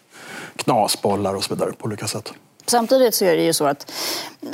knasbollar 0.62 1.34
och 1.34 1.44
så 1.44 1.54
vidare 1.54 1.72
på 1.72 1.84
olika 1.84 2.06
sätt. 2.06 2.32
Samtidigt 2.66 3.14
så 3.14 3.24
är 3.24 3.36
det 3.36 3.42
ju 3.42 3.52
så 3.52 3.66
att 3.66 3.92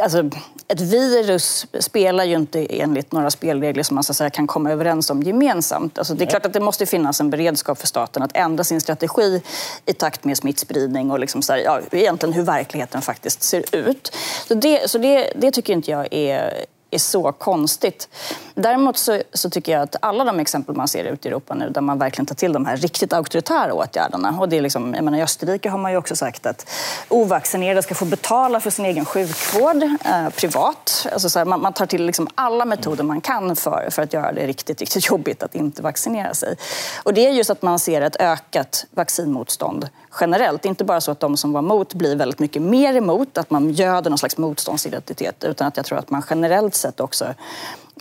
alltså, 0.01 0.31
ett 0.69 0.81
virus 0.81 1.67
spelar 1.81 2.25
ju 2.25 2.35
inte 2.35 2.67
enligt 2.81 3.13
några 3.13 3.31
spelregler 3.31 3.83
som 3.83 3.95
man 3.95 4.05
så 4.05 4.15
säga, 4.15 4.31
kan 4.31 4.47
komma 4.47 4.73
överens 4.73 5.11
om 5.11 5.23
gemensamt. 5.23 5.99
Alltså, 5.99 6.15
det 6.15 6.25
är 6.25 6.27
klart 6.27 6.47
att 6.47 6.53
det 6.53 6.61
måste 6.61 6.87
finnas 6.87 7.21
en 7.21 7.31
beredskap 7.31 7.79
för 7.79 7.87
staten 7.87 8.23
att 8.23 8.37
ändra 8.37 8.65
sin 8.65 8.81
strategi 8.81 9.43
i 9.87 9.93
takt 9.93 10.25
med 10.25 10.37
smittspridning 10.37 11.11
och 11.11 11.19
liksom 11.19 11.43
så 11.43 11.53
här, 11.53 11.61
ja, 11.61 11.81
egentligen 11.91 12.33
hur 12.33 12.43
verkligheten 12.43 13.03
faktiskt 13.03 13.43
ser 13.43 13.77
ut. 13.77 14.13
Så 14.49 14.55
det, 14.55 14.91
så 14.91 14.99
det, 14.99 15.33
det 15.37 15.51
tycker 15.51 15.73
inte 15.73 15.91
jag 15.91 16.09
är, 16.11 16.65
är 16.91 16.99
så 16.99 17.33
konstigt. 17.33 18.09
Däremot 18.55 18.97
så, 18.97 19.23
så, 19.33 19.51
tycker 19.51 19.73
jag 19.73 19.83
att 19.83 19.97
alla 20.01 20.25
de 20.25 20.41
exempel 20.41 20.75
man 20.75 20.89
ser 20.89 21.05
ute 21.05 21.29
i 21.29 21.31
Europa 21.31 21.55
nu 21.55 21.71
där 21.71 21.81
man 21.81 21.99
verkligen 21.99 22.27
tar 22.27 22.35
till 22.35 22.53
de 22.53 22.67
här 22.67 22.77
riktigt 22.77 23.13
auktoritära 23.13 23.75
åtgärderna. 23.75 24.37
Och 24.41 24.49
det 24.49 24.57
är 24.57 24.61
liksom, 24.61 24.95
jag 24.95 25.05
menar, 25.05 25.19
I 25.19 25.23
Österrike 25.23 25.69
har 25.69 25.79
man 25.79 25.93
ju 25.93 25.99
också 25.99 26.17
sagt 26.17 26.47
att 26.47 26.71
ovaccinerade 27.09 27.83
ska 27.83 27.95
få 27.95 28.05
betala 28.05 28.61
för 28.61 28.71
sin 28.71 28.85
egen 28.85 29.05
sjukvård 29.05 29.83
eh, 29.83 30.29
privat. 30.29 31.07
Alltså 31.13 31.31
så 31.31 31.39
här, 31.39 31.47
man, 31.47 31.61
man, 31.61 31.73
tar 31.73 31.87
till 31.87 32.07
liksom 32.07 32.29
alla 32.35 32.65
metoder 32.65 33.05
man 33.05 33.21
kan 33.21 33.57
för, 33.57 33.89
för 33.91 34.03
att 34.03 34.13
göra 34.13 34.33
det 34.33 34.47
riktigt, 34.47 34.81
riktigt 34.81 35.11
jobbigt 35.11 35.43
att 35.43 35.55
inte 35.55 35.83
vaccinera 35.83 36.35
sig. 36.35 36.57
Och 37.03 37.15
det 37.15 37.27
är 37.27 37.31
just 37.31 37.51
att 37.51 37.63
man 37.63 37.79
ser 37.79 38.01
ett 38.01 38.17
ökat 38.21 38.87
vaccinmotstånd 38.91 39.89
generellt. 40.21 40.65
Inte 40.65 40.85
bara 40.85 41.01
så 41.01 41.11
att 41.11 41.21
de 41.21 41.37
som 41.37 41.53
var 41.53 41.61
emot 41.61 41.95
blir 41.95 42.17
väldigt 42.17 42.39
mycket 42.39 42.63
mer 42.63 42.97
emot, 42.97 43.39
att 43.39 43.51
man 43.51 43.71
göder 43.71 44.11
någon 44.11 44.19
slags 44.19 44.39
motståndsidentitet, 44.39 45.45
utan 45.45 45.67
att 45.67 45.77
jag 45.77 45.87
tror 45.87 45.99
att 45.99 46.11
man 46.11 46.23
generellt 46.31 46.76
sett 46.77 47.01
också 47.01 47.25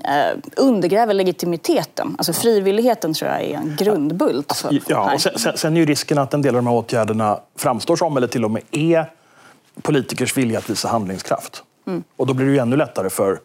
eh, 0.04 0.38
undergräver 0.56 1.14
legitimiteten. 1.14 2.16
Alltså 2.18 2.34
frivilligheten 2.34 3.14
tror 3.14 3.32
jag 3.32 3.42
är 3.42 3.56
en 3.56 3.76
grundbult. 3.78 4.66
Ja, 4.88 5.14
och 5.14 5.22
sen, 5.22 5.58
sen, 5.58 5.76
är 5.76 5.80
ju 5.80 5.86
risken 5.86 6.18
att 6.18 6.34
en 6.34 6.42
del 6.42 6.56
av 6.56 6.64
de 6.64 6.68
här 6.68 6.76
åtgärderna 6.76 7.40
framstår 7.56 7.96
som, 7.96 8.18
eller 8.18 8.28
till 8.28 8.46
och 8.46 8.52
med 8.52 8.62
är, 8.72 9.12
politikers 9.82 10.38
vilja 10.38 10.60
att 10.60 10.70
visa 10.70 10.88
handlingskraft. 10.88 11.64
Mm. 11.88 12.04
Och 12.16 12.28
då 12.28 12.34
blir 12.34 12.46
det 12.46 12.52
ju 12.52 12.60
ännu 12.60 12.76
lättare 12.76 13.10
för 13.10 13.40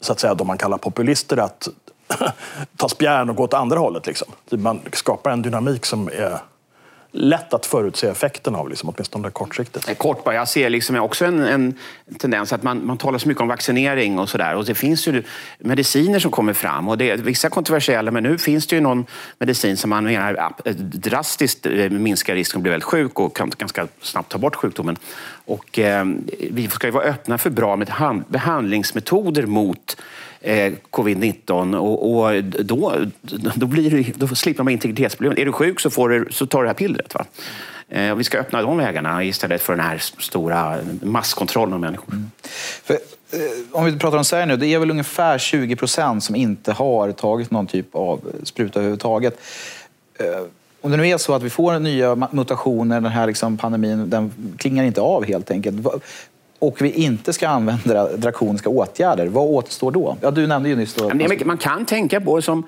så 0.00 0.12
att 0.12 0.20
säga, 0.20 0.34
de 0.34 0.46
man 0.46 0.58
kallar 0.58 0.78
populister 0.78 1.36
att 1.36 1.68
ta 2.76 2.88
spjärn 2.88 3.30
och 3.30 3.36
gå 3.36 3.42
åt 3.42 3.54
andra 3.54 3.78
hållet. 3.78 4.06
Liksom. 4.06 4.28
Man 4.50 4.80
skapar 4.92 5.30
en 5.30 5.42
dynamik 5.42 5.86
som 5.86 6.08
är 6.08 6.38
lätt 7.16 7.54
att 7.54 7.66
förutse 7.66 8.08
effekten 8.08 8.54
av, 8.54 8.68
liksom, 8.68 8.88
åtminstone 8.88 9.30
kortsiktigt. 9.30 9.98
Kort 9.98 10.24
bara, 10.24 10.34
jag 10.34 10.48
ser 10.48 10.70
liksom 10.70 10.96
också 10.96 11.24
en, 11.24 11.40
en 11.40 11.74
tendens 12.18 12.52
att 12.52 12.62
man, 12.62 12.86
man 12.86 12.98
talar 12.98 13.18
så 13.18 13.28
mycket 13.28 13.40
om 13.40 13.48
vaccinering 13.48 14.18
och 14.18 14.28
sådär. 14.28 14.54
Och 14.54 14.64
det 14.64 14.74
finns 14.74 15.08
ju 15.08 15.22
mediciner 15.58 16.18
som 16.18 16.30
kommer 16.30 16.52
fram 16.52 16.88
och 16.88 16.98
det 16.98 17.10
är 17.10 17.16
vissa 17.16 17.48
kontroversiella, 17.48 18.10
men 18.10 18.22
nu 18.22 18.38
finns 18.38 18.66
det 18.66 18.76
ju 18.76 18.82
någon 18.82 19.06
medicin 19.38 19.76
som 19.76 19.90
man 19.90 20.04
menar 20.04 20.54
drastiskt 20.98 21.66
eh, 21.66 21.90
minskar 21.90 22.34
risken 22.34 22.58
att 22.58 22.62
bli 22.62 22.70
väldigt 22.70 22.84
sjuk 22.84 23.20
och 23.20 23.36
kan 23.36 23.52
ganska 23.58 23.88
snabbt 24.02 24.28
ta 24.28 24.38
bort 24.38 24.54
sjukdomen. 24.54 24.96
Och, 25.44 25.78
eh, 25.78 26.04
vi 26.50 26.68
ska 26.68 26.86
ju 26.86 26.90
vara 26.90 27.04
öppna 27.04 27.38
för 27.38 27.50
bra 27.50 27.76
behandlingsmetoder 28.28 29.46
mot 29.46 29.96
eh, 30.40 30.72
covid-19 30.90 31.76
och, 31.76 32.16
och, 32.16 32.44
då, 32.44 32.94
då, 33.54 33.66
blir 33.66 33.90
det, 33.90 34.12
då 34.16 34.28
slipper 34.28 34.64
man 34.64 34.72
integritetsproblemet. 34.72 35.38
Är 35.38 35.44
du 35.44 35.52
sjuk 35.52 35.80
så, 35.80 35.90
får 35.90 36.08
du, 36.08 36.28
så 36.30 36.46
tar 36.46 36.58
du 36.58 36.64
det 36.64 36.68
här 36.68 36.74
pillret. 36.74 37.14
Va? 37.14 37.26
Eh, 37.88 38.14
vi 38.14 38.24
ska 38.24 38.38
öppna 38.38 38.62
de 38.62 38.76
vägarna 38.76 39.24
istället 39.24 39.62
för 39.62 39.76
den 39.76 39.84
här 39.84 39.98
stora 40.18 40.78
masskontrollen 41.02 41.74
av 41.74 41.80
människor. 41.80 42.12
Mm. 42.12 42.30
För, 42.84 42.94
eh, 42.94 42.98
om 43.72 43.84
vi 43.84 43.98
pratar 43.98 44.18
om 44.18 44.24
Sverige 44.24 44.46
nu, 44.46 44.56
det 44.56 44.66
är 44.66 44.78
väl 44.78 44.90
ungefär 44.90 45.38
20 45.38 45.76
procent 45.76 46.24
som 46.24 46.36
inte 46.36 46.72
har 46.72 47.12
tagit 47.12 47.50
någon 47.50 47.66
typ 47.66 47.94
av 47.94 48.20
spruta 48.42 48.78
överhuvudtaget. 48.78 49.40
Eh, 50.18 50.42
om 50.80 50.90
det 50.90 50.96
nu 50.96 51.08
är 51.08 51.18
så 51.18 51.34
att 51.34 51.42
vi 51.42 51.50
får 51.50 51.78
nya 51.78 52.14
mutationer, 52.14 53.00
den 53.00 53.12
här 53.12 53.26
liksom 53.26 53.56
pandemin, 53.56 54.10
den 54.10 54.32
klingar 54.58 54.84
inte 54.84 55.00
av 55.00 55.24
helt 55.24 55.50
enkelt 55.50 55.76
och 56.58 56.82
vi 56.82 56.90
inte 56.90 57.32
ska 57.32 57.48
använda 57.48 58.16
drakoniska 58.16 58.68
åtgärder, 58.68 59.26
vad 59.26 59.44
återstår 59.44 59.90
då? 59.90 60.16
Ja, 60.20 60.30
du 60.30 60.46
nämnde 60.46 60.68
ju 60.68 60.76
nyss... 60.76 60.94
Då. 60.94 61.12
Man 61.44 61.58
kan 61.58 61.86
tänka 61.86 62.20
på 62.20 62.36
det 62.36 62.42
som 62.42 62.66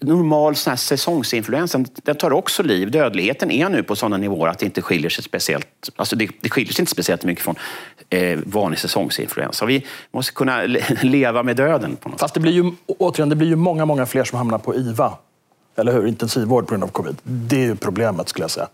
normal 0.00 0.56
sån 0.56 0.70
här 0.70 0.76
säsongsinfluensa. 0.76 1.84
Den 2.02 2.16
tar 2.16 2.32
också 2.32 2.62
liv. 2.62 2.90
Dödligheten 2.90 3.50
är 3.50 3.68
nu 3.68 3.82
på 3.82 3.96
sådana 3.96 4.16
nivåer 4.16 4.48
att 4.48 4.58
det 4.58 4.66
inte 4.66 4.82
skiljer 4.82 5.10
sig 5.10 5.24
speciellt, 5.24 5.66
alltså 5.96 6.16
det, 6.16 6.30
det 6.40 6.50
skiljer 6.50 6.72
sig 6.72 6.82
inte 6.82 6.92
speciellt 6.92 7.24
mycket 7.24 7.44
från 7.44 7.54
eh, 8.10 8.38
vanlig 8.46 8.78
säsongsinfluensa. 8.78 9.66
Vi 9.66 9.86
måste 10.12 10.32
kunna 10.32 10.62
leva 11.02 11.42
med 11.42 11.56
döden. 11.56 11.96
På 11.96 12.08
något 12.08 12.20
Fast 12.20 12.34
det 12.34 12.40
blir 12.40 12.52
ju, 12.52 12.72
återigen, 12.86 13.28
det 13.28 13.36
blir 13.36 13.48
ju 13.48 13.56
många, 13.56 13.84
många 13.84 14.06
fler 14.06 14.24
som 14.24 14.38
hamnar 14.38 14.58
på 14.58 14.74
IVA. 14.74 15.18
Eller 15.76 15.92
hur? 15.92 16.06
Intensivvård 16.06 16.66
på 16.66 16.70
grund 16.70 16.84
av 16.84 16.88
covid. 16.88 17.16
Det 17.22 17.56
är 17.56 17.66
ju 17.66 17.76
problemet 17.76 18.28
skulle 18.28 18.44
jag 18.44 18.50
säga. 18.50 18.68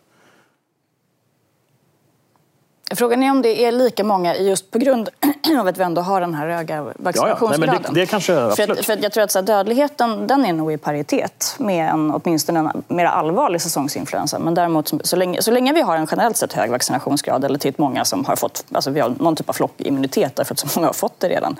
Frågan 2.94 3.22
är 3.22 3.30
om 3.30 3.42
det 3.42 3.64
är 3.64 3.72
lika 3.72 4.04
många 4.04 4.36
just 4.36 4.70
på 4.70 4.78
grund 4.78 5.08
av 5.60 5.66
att 5.66 5.78
vi 5.78 5.82
ändå 5.82 6.00
har 6.00 6.20
den 6.20 6.34
här 6.34 6.48
höga 6.48 6.86
vaccinationsgraden. 6.96 7.74
Ja, 7.74 7.80
ja. 7.84 7.90
det, 7.92 8.00
det 8.00 8.06
kanske, 8.06 8.32
för, 8.32 8.70
att, 8.72 8.84
för 8.86 8.98
jag 9.02 9.12
tror 9.12 9.24
att 9.24 9.30
så 9.30 9.38
här, 9.38 9.46
dödligheten 9.46 10.26
den 10.26 10.46
är 10.46 10.52
nog 10.52 10.72
i 10.72 10.78
paritet 10.78 11.54
med 11.58 11.90
en, 11.90 12.10
åtminstone 12.10 12.60
en 12.60 12.82
mer 12.88 13.04
allvarlig 13.04 13.62
säsongsinfluensa. 13.62 14.38
Men 14.38 14.54
däremot 14.54 14.92
så 15.02 15.16
länge, 15.16 15.42
så 15.42 15.50
länge 15.50 15.72
vi 15.72 15.80
har 15.80 15.96
en 15.96 16.06
generellt 16.10 16.36
sett 16.36 16.52
hög 16.52 16.70
vaccinationsgrad 16.70 17.44
eller 17.44 17.58
till 17.58 17.74
många 17.76 18.04
som 18.04 18.24
har 18.24 18.36
fått, 18.36 18.64
alltså 18.72 18.90
vi 18.90 19.00
har 19.00 19.14
någon 19.18 19.36
typ 19.36 19.48
av 19.48 19.52
flockimmunitet 19.52 20.36
därför 20.36 20.54
att 20.54 20.58
så 20.58 20.68
många 20.76 20.86
har 20.86 20.94
fått 20.94 21.20
det 21.20 21.28
redan, 21.28 21.56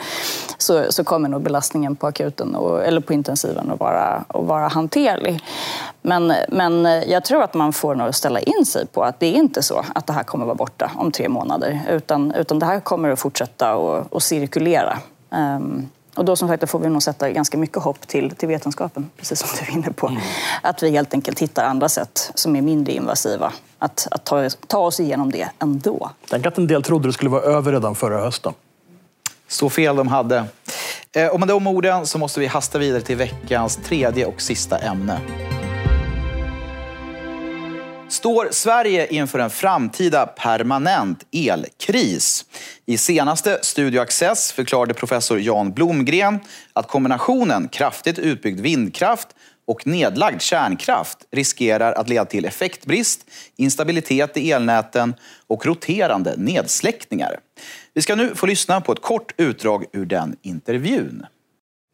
så, 0.58 0.92
så 0.92 1.04
kommer 1.04 1.28
nog 1.28 1.42
belastningen 1.42 1.96
på 1.96 2.06
akuten 2.06 2.54
och, 2.54 2.84
eller 2.84 3.00
på 3.00 3.12
intensiven 3.12 3.70
att 3.70 3.80
vara, 3.80 4.24
att 4.28 4.44
vara 4.44 4.68
hanterlig. 4.68 5.40
Men, 6.02 6.32
men 6.48 7.02
jag 7.06 7.24
tror 7.24 7.42
att 7.42 7.54
man 7.54 7.72
får 7.72 7.94
nog 7.94 8.14
ställa 8.14 8.40
in 8.40 8.66
sig 8.66 8.86
på 8.86 9.02
att 9.04 9.20
det 9.20 9.26
är 9.26 9.32
inte 9.32 9.62
så 9.62 9.84
att 9.94 10.06
det 10.06 10.12
här 10.12 10.22
kommer 10.22 10.44
vara 10.46 10.54
borta 10.54 10.90
om 10.96 11.12
tre 11.18 11.28
månader. 11.28 11.80
Utan, 11.90 12.32
utan 12.32 12.58
det 12.58 12.66
här 12.66 12.80
kommer 12.80 13.10
att 13.10 13.20
fortsätta 13.20 13.74
att 14.12 14.22
cirkulera. 14.22 14.98
Um, 15.30 15.88
och 16.14 16.24
då 16.24 16.36
som 16.36 16.48
sagt, 16.48 16.60
då 16.60 16.66
får 16.66 16.78
vi 16.78 16.88
nog 16.88 17.02
sätta 17.02 17.30
ganska 17.30 17.58
mycket 17.58 17.82
hopp 17.82 18.06
till, 18.06 18.30
till 18.30 18.48
vetenskapen, 18.48 19.10
precis 19.16 19.38
som 19.38 19.48
du 19.58 19.72
är 19.72 19.76
inne 19.76 19.92
på. 19.92 20.08
Mm. 20.08 20.22
Att 20.62 20.82
vi 20.82 20.90
helt 20.90 21.14
enkelt 21.14 21.38
hittar 21.38 21.64
andra 21.64 21.88
sätt 21.88 22.30
som 22.34 22.56
är 22.56 22.62
mindre 22.62 22.92
invasiva. 22.92 23.52
Att, 23.78 24.08
att 24.10 24.24
ta, 24.24 24.50
ta 24.66 24.78
oss 24.78 25.00
igenom 25.00 25.30
det 25.30 25.48
ändå. 25.58 26.10
Tänk 26.30 26.46
att 26.46 26.58
en 26.58 26.66
del 26.66 26.82
trodde 26.82 27.08
det 27.08 27.12
skulle 27.12 27.30
vara 27.30 27.42
över 27.42 27.72
redan 27.72 27.94
förra 27.94 28.20
hösten. 28.20 28.52
Så 29.48 29.70
fel 29.70 29.96
de 29.96 30.08
hade. 30.08 30.44
Eh, 31.12 31.26
och 31.26 31.40
med 31.40 31.48
de 31.48 31.66
orden 31.66 32.06
så 32.06 32.18
måste 32.18 32.40
vi 32.40 32.46
hasta 32.46 32.78
vidare 32.78 33.02
till 33.02 33.16
veckans 33.16 33.76
tredje 33.76 34.26
och 34.26 34.40
sista 34.40 34.78
ämne. 34.78 35.20
Står 38.18 38.48
Sverige 38.50 39.06
inför 39.06 39.38
en 39.38 39.50
framtida 39.50 40.26
permanent 40.26 41.26
elkris? 41.32 42.44
I 42.86 42.98
senaste 42.98 43.58
Studio 43.62 44.00
Access 44.00 44.52
förklarade 44.52 44.94
professor 44.94 45.40
Jan 45.40 45.72
Blomgren 45.72 46.40
att 46.72 46.88
kombinationen 46.88 47.68
kraftigt 47.68 48.18
utbyggd 48.18 48.60
vindkraft 48.60 49.28
och 49.66 49.86
nedlagd 49.86 50.40
kärnkraft 50.40 51.18
riskerar 51.30 51.92
att 51.92 52.08
leda 52.08 52.24
till 52.24 52.44
effektbrist, 52.44 53.20
instabilitet 53.56 54.36
i 54.36 54.52
elnäten 54.52 55.14
och 55.46 55.66
roterande 55.66 56.34
nedsläckningar. 56.36 57.38
Vi 57.94 58.02
ska 58.02 58.14
nu 58.14 58.34
få 58.34 58.46
lyssna 58.46 58.80
på 58.80 58.92
ett 58.92 59.02
kort 59.02 59.34
utdrag 59.36 59.84
ur 59.92 60.06
den 60.06 60.36
intervjun. 60.42 61.26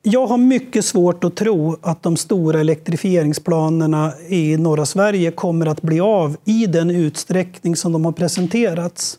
Jag 0.07 0.27
har 0.27 0.39
mycket 0.39 0.85
svårt 0.85 1.25
att 1.25 1.37
tro 1.37 1.77
att 1.81 2.03
de 2.03 2.17
stora 2.17 2.61
elektrifieringsplanerna 2.61 4.13
i 4.29 4.57
norra 4.57 4.87
Sverige 4.87 5.31
kommer 5.31 5.67
att 5.67 5.83
bli 5.83 6.01
av 6.01 6.37
i 6.45 6.67
den 6.67 6.91
utsträckning 6.91 7.77
som 7.77 7.93
de 7.93 8.05
har 8.05 8.13
presenterats. 8.13 9.19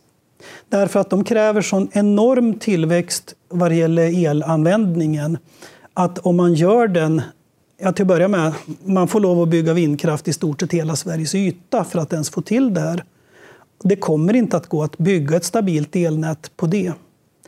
Därför 0.70 1.00
att 1.00 1.10
de 1.10 1.24
kräver 1.24 1.62
sån 1.62 1.88
enorm 1.92 2.60
tillväxt 2.60 3.36
vad 3.50 3.72
det 3.72 3.76
gäller 3.76 4.26
elanvändningen 4.26 5.38
att 5.94 6.20
om 6.20 6.36
man 6.36 6.54
gör 6.54 6.88
den 6.88 7.22
Ja, 7.78 7.92
till 7.92 8.04
att 8.04 8.08
börja 8.08 8.28
med, 8.28 8.54
man 8.86 9.08
får 9.08 9.20
lov 9.20 9.42
att 9.42 9.50
bygga 9.50 9.74
vindkraft 9.74 10.28
i 10.28 10.34
stort 10.34 10.60
sett 10.60 10.72
hela 10.72 10.96
Sveriges 10.96 11.36
yta 11.36 11.84
för 11.84 12.00
att 12.00 12.14
ens 12.14 12.30
få 12.30 12.42
till 12.42 12.74
det 12.74 12.82
här. 12.82 13.04
Det 13.84 13.96
kommer 13.96 14.36
inte 14.36 14.58
att 14.58 14.68
gå 14.68 14.84
att 14.84 14.98
bygga 14.98 15.38
ett 15.38 15.44
stabilt 15.44 15.96
elnät 15.96 16.52
på 16.58 16.66
det. 16.66 16.94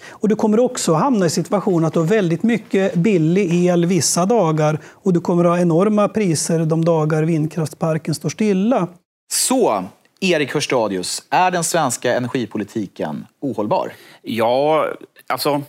Och 0.10 0.30
du 0.30 0.36
kommer 0.36 0.60
också 0.60 0.94
hamna 0.94 1.26
i 1.26 1.30
situationen 1.30 1.86
att 1.86 1.94
du 1.94 2.00
har 2.00 2.08
väldigt 2.08 2.44
mycket 2.44 2.94
billig 2.94 3.66
el 3.66 3.86
vissa 3.86 4.26
dagar 4.26 4.80
och 4.86 5.14
du 5.14 5.22
kommer 5.22 5.44
ha 5.44 5.60
enorma 5.60 6.08
priser 6.08 6.66
de 6.66 6.86
dagar 6.86 7.24
vindkraftsparken 7.24 8.16
står 8.16 8.30
stilla. 8.30 8.88
Så, 9.32 9.84
Erik 10.20 10.54
Hörstadius, 10.54 11.24
är 11.30 11.52
den 11.52 11.64
svenska 11.64 12.16
energipolitiken 12.16 13.26
ohållbar? 13.40 13.92
Ja, 14.22 14.88
alltså 15.28 15.62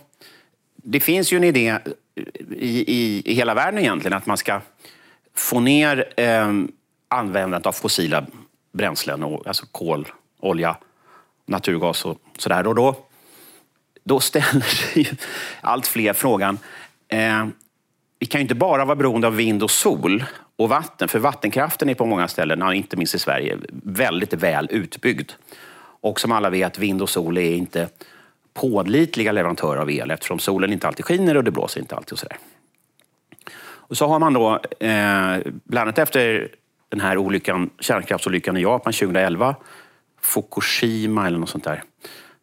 det 0.75 0.99
finns 0.99 1.33
ju 1.33 1.37
en 1.37 1.43
idé 1.43 1.77
i, 2.49 2.93
i, 2.93 3.21
i 3.25 3.33
hela 3.33 3.53
världen 3.53 3.79
egentligen 3.79 4.17
att 4.17 4.25
man 4.25 4.37
ska 4.37 4.61
få 5.35 5.59
ner 5.59 6.13
eh, 6.17 6.47
användandet 7.07 7.65
av 7.65 7.71
fossila 7.71 8.25
bränslen, 8.73 9.23
och, 9.23 9.47
alltså 9.47 9.65
kol, 9.71 10.07
olja, 10.39 10.77
naturgas 11.45 12.05
och 12.05 12.17
sådär. 12.37 12.67
Och 12.67 12.75
då, 12.75 12.95
då 14.09 14.19
ställer 14.19 14.61
sig 14.61 15.11
allt 15.61 15.87
fler 15.87 16.13
frågan, 16.13 16.59
eh, 17.07 17.47
vi 18.19 18.25
kan 18.25 18.39
ju 18.39 18.43
inte 18.43 18.55
bara 18.55 18.85
vara 18.85 18.95
beroende 18.95 19.27
av 19.27 19.35
vind 19.35 19.63
och 19.63 19.71
sol 19.71 20.23
och 20.55 20.69
vatten, 20.69 21.07
för 21.07 21.19
vattenkraften 21.19 21.89
är 21.89 21.93
på 21.93 22.05
många 22.05 22.27
ställen, 22.27 22.73
inte 22.73 22.97
minst 22.97 23.15
i 23.15 23.19
Sverige, 23.19 23.57
väldigt 23.83 24.33
väl 24.33 24.67
utbyggd. 24.71 25.31
Och 26.01 26.19
som 26.19 26.31
alla 26.31 26.49
vet, 26.49 26.79
vind 26.79 27.01
och 27.01 27.09
sol 27.09 27.37
är 27.37 27.55
inte 27.55 27.89
pålitliga 28.53 29.31
leverantörer 29.31 29.81
av 29.81 29.91
el 29.91 30.11
eftersom 30.11 30.39
solen 30.39 30.73
inte 30.73 30.87
alltid 30.87 31.05
skiner 31.05 31.37
och 31.37 31.43
det 31.43 31.51
blåser 31.51 31.79
inte 31.79 31.95
alltid. 31.95 32.13
Och, 32.13 32.19
sådär. 32.19 32.37
och 33.61 33.97
så 33.97 34.07
har 34.07 34.19
man 34.19 34.33
då, 34.33 34.53
eh, 34.79 35.37
bland 35.63 35.87
annat 35.87 35.97
efter 35.97 36.51
den 36.89 36.99
här 37.01 37.17
olyckan, 37.17 37.69
kärnkraftsolyckan 37.79 38.57
i 38.57 38.61
Japan 38.61 38.93
2011, 38.93 39.55
Fukushima 40.21 41.27
eller 41.27 41.37
något 41.37 41.49
sånt 41.49 41.63
där, 41.63 41.83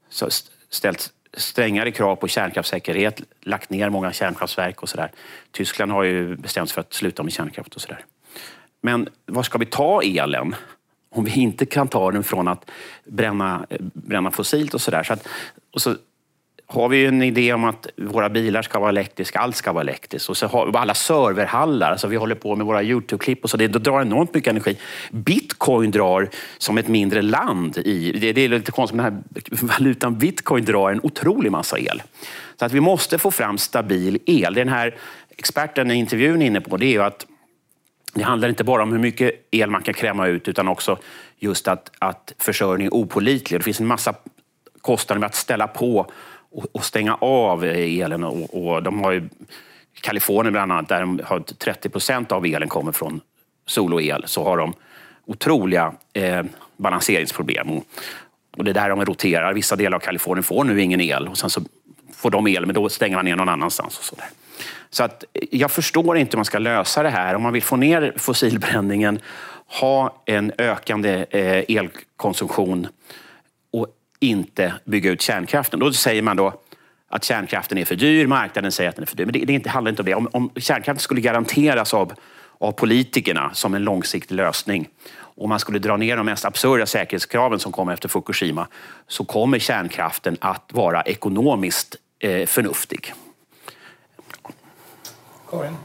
så 0.09 0.29
ställt 0.71 1.13
strängare 1.37 1.91
krav 1.91 2.17
på 2.17 2.29
kärnkraftssäkerhet, 2.29 3.21
lagt 3.41 3.71
ner 3.71 3.91
många 3.91 4.13
kärnkraftverk 4.13 4.83
och 4.83 4.89
sådär. 4.89 5.11
Tyskland 5.51 5.93
har 5.93 6.03
ju 6.03 6.37
bestämt 6.37 6.69
sig 6.69 6.75
för 6.75 6.81
att 6.81 6.95
sluta 6.95 7.23
med 7.23 7.33
kärnkraft 7.33 7.75
och 7.75 7.81
sådär. 7.81 8.05
Men 8.83 9.09
var 9.27 9.43
ska 9.43 9.59
vi 9.59 9.67
ta 9.67 10.03
elen? 10.03 10.55
Om 11.11 11.25
vi 11.25 11.41
inte 11.41 11.67
kan 11.67 11.89
ta 11.89 12.11
den 12.11 12.25
från 12.25 12.49
att 12.49 12.71
bränna, 13.05 13.67
bränna 13.93 14.31
fossilt 14.31 14.75
och 14.75 14.81
sådär. 14.81 15.03
Så, 15.03 15.13
att, 15.13 15.29
och 15.75 15.83
så 15.83 15.97
har 16.69 16.89
vi 16.89 17.07
en 17.07 17.23
idé 17.23 17.53
om 17.53 17.65
att 17.65 17.87
våra 17.97 18.29
bilar 18.29 18.63
ska 18.63 18.79
vara 18.79 18.89
elektriska, 18.89 19.39
allt 19.39 19.57
ska 19.57 19.73
vara 19.73 19.83
elektriskt. 19.83 20.29
Och 20.29 20.37
så 20.37 20.47
har 20.47 20.67
vi 20.67 20.79
alla 20.79 20.95
serverhallar, 20.95 21.91
alltså 21.91 22.09
vi 22.09 22.17
håller 22.17 22.35
på 22.35 22.57
med 22.57 22.67
våra 22.67 22.83
YouTube-klipp 22.83 23.45
och 23.45 23.51
så, 23.51 23.57
det 23.57 23.69
drar 23.69 24.01
enormt 24.01 24.35
mycket 24.35 24.51
energi. 24.51 24.79
Bitcoin 25.11 25.91
drar 25.91 26.29
som 26.59 26.79
ett 26.79 26.89
mindre 26.89 27.23
land 27.23 27.79
i, 27.79 28.13
det, 28.13 28.33
det 28.33 28.41
är 28.41 28.49
lite 28.49 28.73
konstigt, 28.73 28.97
men 28.97 29.25
den 29.29 29.43
här 29.45 29.79
valutan 29.79 30.19
bitcoin 30.19 30.65
drar 30.65 30.91
en 30.91 31.01
otrolig 31.03 31.53
massa 31.53 31.79
el. 31.79 32.03
Så 32.59 32.65
att 32.65 32.73
vi 32.73 32.81
måste 32.81 33.19
få 33.19 33.31
fram 33.31 33.59
stabil 33.59 34.19
el. 34.27 34.55
Den 34.55 34.69
här 34.69 34.97
experten 35.37 35.91
i 35.91 35.95
intervjun 35.95 36.43
är 36.43 36.47
inne 36.47 36.61
på 36.61 36.77
det 36.77 36.87
är 36.87 36.93
ju 36.93 37.03
att 37.03 37.27
det 38.15 38.23
handlar 38.23 38.49
inte 38.49 38.65
bara 38.65 38.83
om 38.83 38.93
hur 38.93 38.99
mycket 38.99 39.49
el 39.51 39.71
man 39.71 39.83
kan 39.83 39.95
kräma 39.95 40.27
ut 40.27 40.49
utan 40.49 40.69
också 40.69 40.99
just 41.39 41.69
att, 41.69 41.91
att 41.99 42.33
försörjning 42.39 42.87
är 42.87 42.95
opålitlig. 42.95 43.61
Det 43.61 43.65
finns 43.65 43.81
en 43.81 43.87
massa 43.87 44.15
kostnader 44.81 45.21
med 45.21 45.27
att 45.27 45.35
ställa 45.35 45.67
på 45.67 46.11
och, 46.73 46.85
stänga 46.85 47.15
av 47.15 47.65
elen. 47.65 48.25
Och, 48.25 48.67
och 48.67 48.83
de 48.83 49.01
har 49.05 49.13
ju, 49.13 49.29
Kalifornien 50.01 50.53
bland 50.53 50.73
annat, 50.73 50.89
där 50.89 51.01
de 51.01 51.21
har 51.25 51.41
30 51.41 51.89
procent 51.89 52.33
av 52.33 52.47
elen 52.47 52.69
kommer 52.69 52.93
från 52.93 53.21
sol 53.67 53.95
och 53.95 54.03
el, 54.03 54.23
så 54.27 54.45
har 54.45 54.57
de 54.57 54.75
otroliga 55.27 55.93
eh, 56.13 56.45
balanseringsproblem. 56.77 57.71
Och, 57.71 57.85
och 58.57 58.65
det 58.65 58.71
är 58.71 58.75
där 58.75 58.89
de 58.89 59.05
roterar. 59.05 59.55
Vissa 59.55 59.77
delar 59.77 59.97
av 59.97 60.01
Kalifornien 60.01 60.43
får 60.43 60.65
nu 60.65 60.83
ingen 60.83 61.01
el 61.01 61.29
och 61.29 61.39
sen 61.39 61.51
så 61.51 61.61
får 62.15 62.31
de 62.31 62.47
el, 62.47 62.67
men 62.67 62.75
då 62.75 62.89
stänger 62.89 63.17
man 63.17 63.25
ner 63.25 63.37
någon 63.37 63.49
annanstans. 63.49 63.99
Och 63.99 64.05
så 64.05 64.17
där. 64.17 64.27
Så 64.91 65.05
att, 65.05 65.25
eh, 65.33 65.43
jag 65.51 65.71
förstår 65.71 66.17
inte 66.17 66.37
hur 66.37 66.39
man 66.39 66.45
ska 66.45 66.59
lösa 66.59 67.03
det 67.03 67.11
här. 67.11 67.35
Om 67.35 67.43
man 67.43 67.53
vill 67.53 67.63
få 67.63 67.77
ner 67.77 68.13
fossilbränningen, 68.17 69.21
ha 69.81 70.23
en 70.25 70.53
ökande 70.59 71.27
eh, 71.31 71.77
elkonsumtion 71.77 72.87
och 73.73 73.87
inte 74.29 74.75
bygga 74.85 75.11
ut 75.11 75.23
kärnkraften. 75.23 75.81
Då 75.81 75.93
säger 75.93 76.23
man 76.23 76.37
då 76.37 76.61
att 77.09 77.25
kärnkraften 77.25 77.79
är 77.79 77.85
för 77.85 77.97
dyr, 77.97 78.27
marknaden 78.27 78.73
säger 78.73 78.91
att 78.91 78.97
den 78.97 79.03
är 79.03 79.07
för 79.07 79.17
dyr. 79.17 79.25
Men 79.25 79.33
det, 79.33 79.59
det 79.59 79.69
handlar 79.69 79.91
inte 79.91 80.03
om 80.03 80.07
det. 80.07 80.15
Om, 80.15 80.29
om 80.33 80.51
kärnkraften 80.57 81.01
skulle 81.03 81.21
garanteras 81.21 81.95
av, 81.95 82.13
av 82.59 82.73
politikerna 82.73 83.51
som 83.55 83.75
en 83.75 83.85
långsiktig 83.85 84.35
lösning 84.35 84.89
och 85.37 85.49
man 85.49 85.61
skulle 85.61 85.79
dra 85.79 85.97
ner 85.97 86.17
de 86.17 86.27
mest 86.27 86.45
absurda 86.45 86.87
säkerhetskraven 86.87 87.59
som 87.59 87.73
kom 87.73 87.89
efter 87.89 88.09
Fukushima 88.09 88.69
så 89.07 89.25
kommer 89.25 89.59
kärnkraften 89.59 90.37
att 90.41 90.71
vara 90.73 91.03
ekonomiskt 91.03 91.97
eh, 92.19 92.47
förnuftig. 92.47 93.13
Karin? 95.51 95.77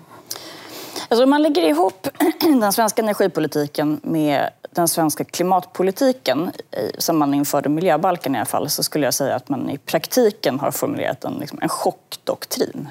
Alltså 1.12 1.24
om 1.24 1.30
man 1.30 1.42
lägger 1.42 1.62
ihop 1.62 2.08
den 2.40 2.74
svenska 2.74 3.02
energipolitiken 3.02 4.00
med 4.04 4.50
den 4.70 4.88
svenska 4.88 5.24
klimatpolitiken 5.24 6.52
som 6.98 7.18
man 7.18 7.34
införde 7.34 7.70
miljöbalken 7.70 8.36
i 8.36 8.38
alla 8.38 8.46
fall 8.46 8.70
så 8.70 8.84
skulle 8.84 9.06
jag 9.06 9.14
säga 9.14 9.36
att 9.36 9.50
man 9.50 9.70
i 9.70 9.78
praktiken 9.78 10.60
har 10.60 10.72
formulerat 10.72 11.24
en, 11.24 11.34
liksom, 11.34 11.60
en 11.62 11.70
chockdoktrin 11.70 12.90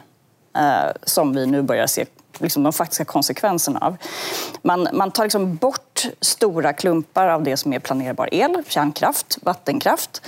eh, 0.57 0.91
som 1.03 1.35
vi 1.35 1.47
nu 1.47 1.63
börjar 1.63 1.87
se 1.87 2.07
liksom, 2.39 2.63
de 2.63 2.73
faktiska 2.73 3.05
konsekvenserna 3.05 3.79
av. 3.79 3.97
Man, 4.63 4.89
man 4.93 5.11
tar 5.11 5.25
liksom 5.25 5.57
bort 5.57 5.90
stora 6.21 6.73
klumpar 6.73 7.29
av 7.29 7.43
det 7.43 7.57
som 7.57 7.73
är 7.73 7.79
planerbar 7.79 8.29
el, 8.35 8.63
kärnkraft, 8.69 9.39
vattenkraft 9.43 10.23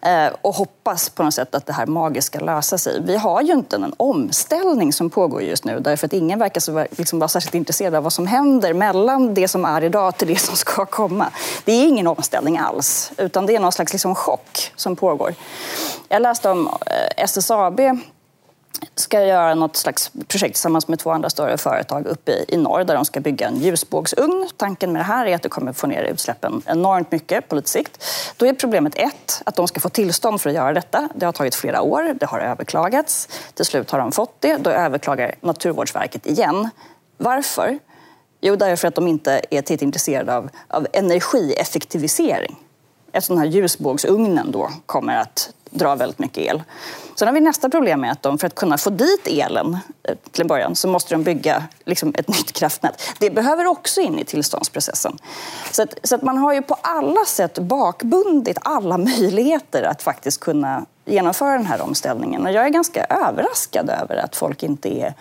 eh, 0.00 0.28
och 0.42 0.54
hoppas 0.54 1.08
på 1.08 1.22
något 1.22 1.34
sätt 1.34 1.54
att 1.54 1.66
det 1.66 1.72
här 1.72 1.86
magiska 1.86 2.40
lösa 2.40 2.78
sig. 2.78 3.02
Vi 3.02 3.16
har 3.16 3.42
ju 3.42 3.52
inte 3.52 3.76
en 3.76 3.94
omställning 3.96 4.92
som 4.92 5.10
pågår 5.10 5.42
just 5.42 5.64
nu 5.64 5.80
därför 5.80 6.06
att 6.06 6.12
ingen 6.12 6.38
verkar 6.38 6.60
så, 6.60 6.86
liksom, 6.90 7.18
vara 7.18 7.28
särskilt 7.28 7.54
intresserad 7.54 7.94
av 7.94 8.02
vad 8.02 8.12
som 8.12 8.26
händer 8.26 8.74
mellan 8.74 9.34
det 9.34 9.48
som 9.48 9.64
är 9.64 9.84
idag 9.84 10.16
till 10.16 10.28
det 10.28 10.36
som 10.36 10.56
ska 10.56 10.86
komma. 10.86 11.30
Det 11.64 11.72
är 11.72 11.88
ingen 11.88 12.06
omställning 12.06 12.58
alls, 12.58 13.12
utan 13.18 13.46
det 13.46 13.56
är 13.56 13.60
någon 13.60 13.72
slags 13.72 13.92
liksom, 13.92 14.14
chock 14.14 14.72
som 14.76 14.96
pågår. 14.96 15.34
Jag 16.08 16.22
läste 16.22 16.50
om 16.50 16.66
eh, 16.66 17.24
SSAB 17.24 17.80
ska 18.94 19.24
göra 19.24 19.54
något 19.54 19.76
slags 19.76 20.10
projekt 20.28 20.54
tillsammans 20.54 20.88
med 20.88 20.98
två 20.98 21.10
andra 21.10 21.30
större 21.30 21.58
företag 21.58 22.06
uppe 22.06 22.32
i, 22.32 22.44
i 22.48 22.56
norr 22.56 22.84
där 22.84 22.94
de 22.94 23.04
ska 23.04 23.20
bygga 23.20 23.48
en 23.48 23.56
ljusbågsugn. 23.56 24.48
Tanken 24.56 24.92
med 24.92 25.00
det 25.00 25.04
här 25.04 25.26
är 25.26 25.34
att 25.34 25.42
det 25.42 25.48
kommer 25.48 25.72
få 25.72 25.86
ner 25.86 26.02
utsläppen 26.02 26.62
enormt 26.66 27.12
mycket 27.12 27.48
på 27.48 27.54
lite 27.54 27.70
sikt. 27.70 28.04
Då 28.36 28.46
är 28.46 28.52
problemet 28.52 28.94
ett, 28.94 29.42
att 29.46 29.56
de 29.56 29.68
ska 29.68 29.80
få 29.80 29.88
tillstånd 29.88 30.40
för 30.40 30.50
att 30.50 30.56
göra 30.56 30.72
detta. 30.72 31.08
Det 31.14 31.26
har 31.26 31.32
tagit 31.32 31.54
flera 31.54 31.82
år, 31.82 32.14
det 32.20 32.26
har 32.26 32.40
överklagats. 32.40 33.28
Till 33.54 33.64
slut 33.64 33.90
har 33.90 33.98
de 33.98 34.12
fått 34.12 34.40
det, 34.40 34.56
då 34.56 34.70
överklagar 34.70 35.34
Naturvårdsverket 35.40 36.26
igen. 36.26 36.70
Varför? 37.16 37.78
Jo, 38.40 38.56
därför 38.56 38.88
att 38.88 38.94
de 38.94 39.08
inte 39.08 39.32
är 39.32 39.38
tillräckligt 39.40 39.82
intresserade 39.82 40.36
av, 40.36 40.50
av 40.68 40.86
energieffektivisering. 40.92 42.56
Eftersom 43.12 43.36
den 43.36 43.44
här 43.44 43.52
ljusbågsugnen 43.52 44.50
då 44.50 44.70
kommer 44.86 45.16
att 45.16 45.50
drar 45.78 45.96
väldigt 45.96 46.18
mycket 46.18 46.38
el. 46.38 46.62
Sen 47.14 47.28
har 47.28 47.32
vi 47.34 47.40
nästa 47.40 47.68
problem 47.68 48.00
med 48.00 48.12
att 48.12 48.22
de, 48.22 48.38
för 48.38 48.46
att 48.46 48.54
kunna 48.54 48.78
få 48.78 48.90
dit 48.90 49.26
elen 49.26 49.78
eh, 50.02 50.14
till 50.30 50.40
en 50.40 50.46
början 50.46 50.76
så 50.76 50.88
måste 50.88 51.14
de 51.14 51.22
bygga 51.22 51.64
liksom, 51.84 52.14
ett 52.18 52.28
nytt 52.28 52.52
kraftnät. 52.52 53.02
Det 53.18 53.30
behöver 53.30 53.66
också 53.66 54.00
in 54.00 54.18
i 54.18 54.24
tillståndsprocessen. 54.24 55.18
Så, 55.70 55.82
att, 55.82 55.94
så 56.02 56.14
att 56.14 56.22
man 56.22 56.38
har 56.38 56.52
ju 56.52 56.62
på 56.62 56.76
alla 56.80 57.24
sätt 57.24 57.58
bakbundit 57.58 58.58
alla 58.62 58.98
möjligheter 59.18 59.82
att 59.82 60.02
faktiskt 60.02 60.40
kunna 60.40 60.86
genomföra 61.04 61.52
den 61.52 61.66
här 61.66 61.80
omställningen. 61.80 62.46
Och 62.46 62.52
jag 62.52 62.64
är 62.64 62.68
ganska 62.68 63.04
överraskad 63.04 63.90
över 63.90 64.16
att 64.16 64.36
folk 64.36 64.62
inte 64.62 64.88
är, 64.88 65.14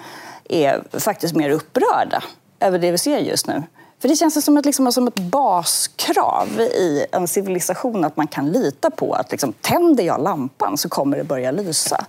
är 0.50 1.00
faktiskt 1.00 1.36
mer 1.36 1.50
upprörda 1.50 2.24
över 2.60 2.80
det 2.80 2.92
vi 2.92 2.98
ser 2.98 3.18
just 3.18 3.48
nu. 3.48 3.64
För 4.00 4.08
det 4.08 4.16
känns 4.16 4.46
som 4.46 4.58
ett, 4.58 4.66
liksom, 4.66 4.92
som 4.92 5.08
ett 5.08 5.20
baskrav 5.20 6.48
i 6.60 7.06
en 7.12 7.28
civilisation 7.28 8.04
att 8.04 8.18
man 8.18 8.28
kan 8.28 8.52
lita 8.52 8.90
på 8.90 9.14
att 9.14 9.32
liksom, 9.32 9.54
tänder 9.54 10.04
jag 10.04 10.22
lampan 10.22 10.78
så 10.78 10.90
kommer 10.90 11.18
det 11.18 11.24
börja 11.24 11.52
lysa. 11.52 12.06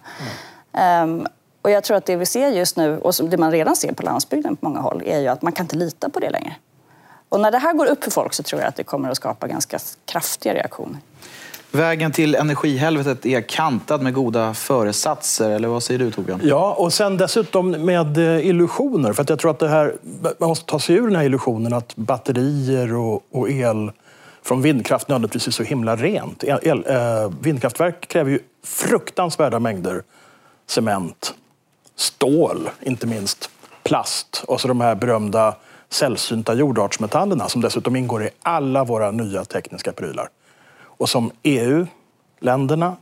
Mm. 0.73 1.11
Um, 1.11 1.27
och 1.63 1.71
jag 1.71 1.85
tror 1.85 1.97
att 1.97 2.07
det 2.07 2.17
vi 2.17 2.27
ser 2.27 2.49
just 2.49 2.77
nu, 2.77 2.99
och 2.99 3.15
det 3.25 3.37
man 3.37 3.53
redan 3.53 3.77
ser 3.77 3.93
på 3.93 4.03
landsbygden 4.03 4.57
på 4.57 4.69
många 4.69 4.81
håll, 4.81 5.03
är 5.07 5.21
ju 5.21 5.29
att 5.29 5.43
man 5.43 5.53
kan 5.53 5.65
inte 5.65 5.77
lita 5.77 6.09
på 6.09 6.21
det 6.21 6.31
längre. 6.31 6.57
Och 7.29 7.41
när 7.41 7.51
det 7.51 7.59
här 7.59 7.73
går 7.73 7.87
upp 7.87 8.05
för 8.05 8.11
folk 8.11 8.35
så 8.35 8.43
tror 8.43 8.61
jag 8.61 8.69
att 8.69 8.77
det 8.77 8.85
kommer 8.85 9.11
att 9.11 9.17
skapa 9.17 9.47
ganska 9.49 9.79
kraftiga 10.05 10.55
reaktioner. 10.55 11.01
Vägen 11.77 12.13
till 12.13 12.35
energihelvetet 12.35 13.27
är 13.27 13.41
kantad 13.41 14.03
med 14.03 14.15
goda 14.15 14.55
föresatser, 14.55 15.51
eller 15.51 15.69
vad 15.69 15.83
säger 15.83 15.99
du 15.99 16.11
Torbjörn? 16.11 16.41
Ja, 16.45 16.75
och 16.75 16.93
sen 16.93 17.17
dessutom 17.17 17.71
med 17.71 18.19
eh, 18.19 18.47
illusioner. 18.47 19.13
För 19.13 19.23
att 19.23 19.29
jag 19.29 19.39
tror 19.39 19.51
att 19.51 19.59
det 19.59 19.69
här, 19.69 19.95
man 20.39 20.49
måste 20.49 20.67
ta 20.67 20.79
sig 20.79 20.97
ur 20.97 21.07
den 21.07 21.17
här 21.17 21.25
illusionen 21.25 21.73
att 21.73 21.97
batterier 21.97 22.95
och, 22.95 23.23
och 23.33 23.51
el 23.51 23.91
från 24.43 24.63
vindkraft 24.63 25.09
nödvändigtvis 25.09 25.47
är 25.47 25.53
så 25.53 25.63
himla 25.63 25.97
rent. 25.97 26.45
El, 26.45 26.85
eh, 26.87 27.31
vindkraftverk 27.41 28.09
kräver 28.09 28.31
ju 28.31 28.39
fruktansvärda 28.65 29.59
mängder 29.59 30.03
cement, 30.67 31.35
stål, 31.97 32.71
inte 32.83 33.07
minst, 33.07 33.51
plast 33.83 34.45
och 34.49 34.61
så 34.61 34.69
de 34.69 34.81
här 34.81 34.95
berömda 34.95 35.55
sällsynta 35.89 36.55
jordartsmetallerna 36.55 37.49
som 37.49 37.61
dessutom 37.61 37.97
ingår 37.97 38.25
i 38.25 38.31
alla 38.43 38.85
våra 38.85 39.11
nya 39.11 39.45
tekniska 39.45 39.93
prylar 39.93 40.29
och 40.97 41.09
som 41.09 41.31
EU-länderna 41.43 42.97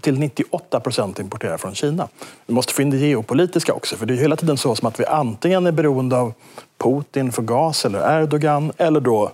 till 0.00 0.18
98 0.18 0.80
procent 0.80 1.18
importerar 1.18 1.56
från 1.56 1.74
Kina. 1.74 2.08
Vi 2.46 2.54
måste 2.54 2.72
få 2.72 2.82
in 2.82 2.90
det 2.90 2.96
geopolitiska 2.96 3.72
också, 3.72 3.96
för 3.96 4.06
det 4.06 4.14
är 4.14 4.16
hela 4.16 4.36
tiden 4.36 4.56
så 4.56 4.74
som 4.74 4.88
att 4.88 5.00
vi 5.00 5.06
antingen 5.06 5.66
är 5.66 5.72
beroende 5.72 6.16
av 6.16 6.32
Putin 6.78 7.32
för 7.32 7.42
gas 7.42 7.84
eller 7.84 8.20
Erdogan 8.22 8.72
eller 8.76 9.00
då 9.00 9.32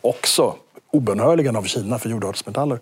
också 0.00 0.54
obönhörligen 0.90 1.56
av 1.56 1.62
Kina 1.62 1.98
för 1.98 2.08
jordartsmetaller. 2.08 2.80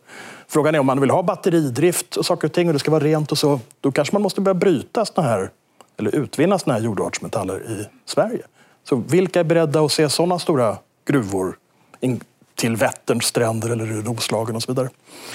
Frågan 0.48 0.74
är 0.74 0.78
om 0.78 0.87
man 0.87 1.00
vill 1.00 1.11
ha 1.11 1.22
batteridrift 1.22 2.16
och 2.16 2.26
saker 2.26 2.48
och 2.48 2.52
ting 2.52 2.66
och 2.66 2.72
det 2.72 2.78
ska 2.78 2.90
vara 2.90 3.04
rent 3.04 3.32
och 3.32 3.38
så, 3.38 3.61
då 3.80 3.92
kanske 3.92 4.14
man 4.14 4.22
måste 4.22 4.40
börja 4.40 4.54
bryta 4.54 5.04
såna 5.04 5.28
här, 5.28 5.50
eller 5.96 6.14
utvinna 6.14 6.58
såna 6.58 6.74
här 6.74 6.80
jordartsmetaller 6.80 7.70
i 7.70 7.87
Sverige. 8.04 8.42
Så 8.85 8.96
vilka 8.96 9.40
är 9.40 9.44
beredda 9.44 9.80
att 9.80 9.92
se 9.92 10.08
sådana 10.08 10.38
stora 10.38 10.76
gruvor 11.04 11.56
till 12.62 12.77
Vätterns 12.77 13.25
stränder 13.25 13.70
eller 13.70 13.87
i 13.87 14.03
Roslagen 14.03 14.57
och 14.57 14.62
så 14.62 14.72
vidare. 14.72 14.90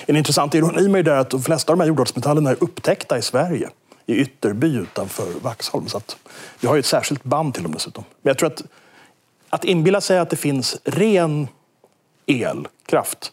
En 0.06 0.16
intressant 0.16 0.56
ironi 0.56 0.88
med 0.88 1.06
det 1.06 1.12
är 1.12 1.18
att 1.18 1.30
de 1.30 1.42
flesta 1.42 1.72
av 1.72 1.78
de 1.78 1.82
här 1.82 1.88
jordartsmetallerna 1.88 2.50
är 2.50 2.64
upptäckta 2.64 3.18
i 3.18 3.22
Sverige, 3.22 3.70
i 4.06 4.16
Ytterby 4.16 4.76
utanför 4.78 5.28
Vaxholm. 5.42 5.88
Så 5.88 5.98
att 5.98 6.18
vi 6.60 6.68
har 6.68 6.76
ju 6.76 6.80
ett 6.80 6.86
särskilt 6.86 7.24
band 7.24 7.54
till 7.54 7.64
dem 7.64 7.72
dessutom. 7.72 8.04
Men 8.22 8.30
jag 8.30 8.38
tror 8.38 8.48
att, 8.48 8.64
att 9.50 9.66
inbilla 9.66 10.02
sig 10.02 10.20
att 10.20 10.30
det 10.30 10.36
finns 10.36 10.78
ren 10.84 11.48
elkraft 12.26 13.32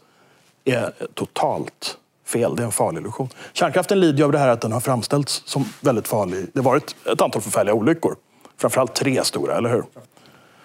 är 0.64 0.92
totalt 1.14 1.98
fel. 2.26 2.56
Det 2.56 2.62
är 2.62 2.66
en 2.66 2.72
farlig 2.72 3.00
illusion. 3.00 3.28
Kärnkraften 3.52 4.00
lider 4.00 4.18
ju 4.18 4.24
av 4.24 4.32
det 4.32 4.38
här 4.38 4.48
att 4.48 4.60
den 4.60 4.72
har 4.72 4.80
framställts 4.80 5.42
som 5.46 5.64
väldigt 5.80 6.08
farlig. 6.08 6.46
Det 6.52 6.58
har 6.60 6.64
varit 6.64 6.96
ett 7.12 7.20
antal 7.20 7.42
förfärliga 7.42 7.74
olyckor. 7.74 8.16
Framförallt 8.56 8.94
tre 8.94 9.24
stora, 9.24 9.56
eller 9.56 9.70
hur? 9.70 9.84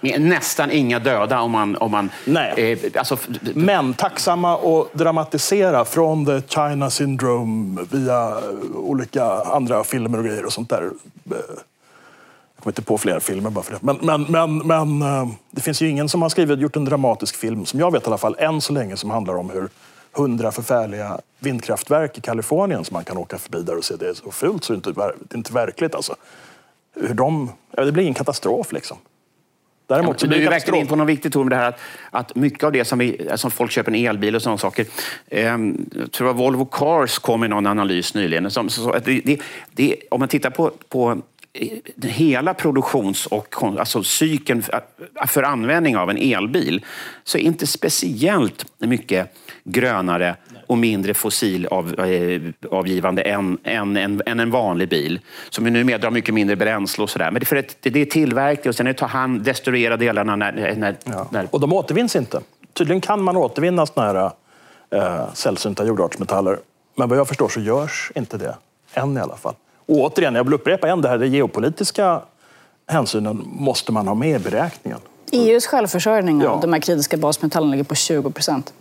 Nästan 0.01 0.71
inga 0.71 0.99
döda 0.99 1.41
om 1.41 1.51
man... 1.51 1.75
Om 1.75 1.91
man 1.91 2.09
Nej. 2.25 2.71
Eh, 2.71 2.99
alltså, 2.99 3.17
Men 3.55 3.93
tacksamma 3.93 4.53
att 4.53 4.93
dramatisera 4.93 5.85
från 5.85 6.25
the 6.25 6.41
China 6.41 6.89
syndrome 6.89 7.81
via 7.91 8.37
olika 8.75 9.23
andra 9.25 9.83
filmer 9.83 10.17
och 10.17 10.25
grejer 10.25 10.45
och 10.45 10.53
sånt 10.53 10.69
där. 10.69 10.91
Jag 11.23 12.63
kommer 12.63 12.71
inte 12.71 12.81
på 12.81 12.97
fler 12.97 13.19
filmer 13.19 13.49
bara 13.49 13.63
för 13.63 13.73
det. 13.73 13.79
Men, 13.81 13.97
men, 14.01 14.23
men, 14.23 14.57
men 14.57 15.01
eh, 15.01 15.29
det 15.51 15.61
finns 15.61 15.81
ju 15.81 15.89
ingen 15.89 16.09
som 16.09 16.21
har 16.21 16.29
skrivit, 16.29 16.59
gjort 16.59 16.75
en 16.75 16.85
dramatisk 16.85 17.35
film, 17.35 17.65
som 17.65 17.79
jag 17.79 17.91
vet 17.91 18.03
i 18.03 18.07
alla 18.07 18.17
fall, 18.17 18.35
än 18.39 18.61
så 18.61 18.73
länge, 18.73 18.97
som 18.97 19.09
handlar 19.09 19.37
om 19.37 19.49
hur 19.49 19.69
hundra 20.11 20.51
förfärliga 20.51 21.19
vindkraftverk 21.39 22.17
i 22.17 22.21
Kalifornien 22.21 22.85
som 22.85 22.93
man 22.93 23.03
kan 23.03 23.17
åka 23.17 23.37
förbi 23.37 23.61
där 23.61 23.77
och 23.77 23.83
se. 23.83 23.95
Det 23.95 24.09
är 24.09 24.13
så 24.13 24.31
fult 24.31 24.63
så 24.63 24.73
det 24.73 24.75
är 24.75 24.89
inte, 24.89 24.91
det 24.91 25.35
är 25.35 25.37
inte 25.37 25.53
verkligt 25.53 25.95
alltså. 25.95 26.15
Hur 26.95 27.13
de, 27.13 27.51
det 27.71 27.91
blir 27.91 28.07
en 28.07 28.13
katastrof 28.13 28.71
liksom. 28.71 28.97
Däremot, 29.89 30.21
ja, 30.21 30.27
du 30.27 30.35
är 30.45 30.49
verkligen 30.49 30.79
in 30.79 30.87
på 30.87 30.95
något 30.95 31.07
viktigt 31.07 31.35
ord 31.35 31.45
med 31.45 31.51
det 31.51 31.61
här 31.61 31.69
att, 31.69 31.79
att 32.11 32.35
mycket 32.35 32.63
av 32.63 32.71
det 32.71 32.85
som, 32.85 32.99
vi, 32.99 33.29
som 33.35 33.51
folk 33.51 33.71
köper 33.71 33.91
en 33.91 34.05
elbil 34.05 34.35
och 34.35 34.41
sådana 34.41 34.57
saker. 34.57 34.85
Eh, 35.27 35.45
jag 35.45 36.11
tror 36.11 36.27
var 36.27 36.33
Volvo 36.33 36.65
Cars 36.65 37.19
kom 37.19 37.39
med 37.39 37.49
någon 37.49 37.67
analys 37.67 38.13
nyligen. 38.13 38.51
Som, 38.51 38.69
så, 38.69 38.91
det, 39.05 39.21
det, 39.25 39.41
det, 39.71 39.95
om 40.11 40.19
man 40.19 40.29
tittar 40.29 40.49
på, 40.49 40.71
på 40.89 41.21
hela 42.01 42.53
produktions 42.53 43.25
och 43.25 43.55
alltså 43.63 44.03
cykeln 44.03 44.63
för 45.27 45.43
användning 45.43 45.97
av 45.97 46.09
en 46.09 46.17
elbil 46.17 46.85
så 47.23 47.37
är 47.37 47.41
inte 47.41 47.67
speciellt 47.67 48.65
mycket 48.77 49.35
grönare 49.63 50.35
och 50.67 50.77
mindre 50.77 51.13
fossilavgivande 51.13 53.21
än, 53.21 53.57
än, 53.63 53.97
än, 53.97 54.21
än 54.25 54.39
en 54.39 54.51
vanlig 54.51 54.89
bil. 54.89 55.19
Som 55.49 55.65
ju 55.65 55.71
numera 55.71 55.97
drar 55.97 56.11
mycket 56.11 56.33
mindre 56.33 56.55
bränsle 56.55 57.03
och 57.03 57.09
sådär. 57.09 57.31
Men 57.31 57.39
det 57.39 57.43
är, 57.43 57.45
för 57.45 57.55
att 57.55 57.77
det 57.81 58.01
är 58.01 58.05
tillverkning 58.05 58.69
och 58.69 58.75
sen 58.75 58.87
är 58.87 58.93
det 58.93 58.99
ta 58.99 59.05
hand, 59.05 59.41
destruera 59.41 59.97
delarna 59.97 60.35
när... 60.35 60.75
när, 60.75 60.95
ja. 61.03 61.27
när... 61.31 61.47
Och 61.51 61.59
de 61.59 61.73
återvinns 61.73 62.15
inte. 62.15 62.41
Tydligen 62.73 63.01
kan 63.01 63.21
man 63.21 63.37
återvinna 63.37 63.85
såna 63.85 64.07
här 64.07 64.31
äh, 64.89 65.33
sällsynta 65.33 65.85
jordartsmetaller. 65.85 66.59
Men 66.95 67.09
vad 67.09 67.17
jag 67.17 67.27
förstår 67.27 67.49
så 67.49 67.59
görs 67.59 68.11
inte 68.15 68.37
det. 68.37 68.55
Än 68.93 69.17
i 69.17 69.19
alla 69.19 69.35
fall. 69.35 69.55
Och 69.89 69.97
återigen, 69.97 70.35
jag 70.35 70.43
vill 70.43 70.53
upprepa 70.53 70.87
igen, 70.87 71.01
det 71.01 71.09
här 71.09 71.17
det 71.17 71.27
geopolitiska 71.27 72.21
hänsynen 72.87 73.43
måste 73.45 73.91
man 73.91 74.07
ha 74.07 74.15
med 74.15 74.41
i 74.41 74.43
beräkningen. 74.43 74.99
EUs 75.31 75.67
självförsörjning 75.67 76.47
av 76.47 76.61
de 76.61 76.73
här 76.73 76.79
kritiska 76.79 77.17
basmetallerna 77.17 77.71
ligger 77.71 77.83
på 77.83 77.95
20 77.95 78.31
procent. 78.31 78.73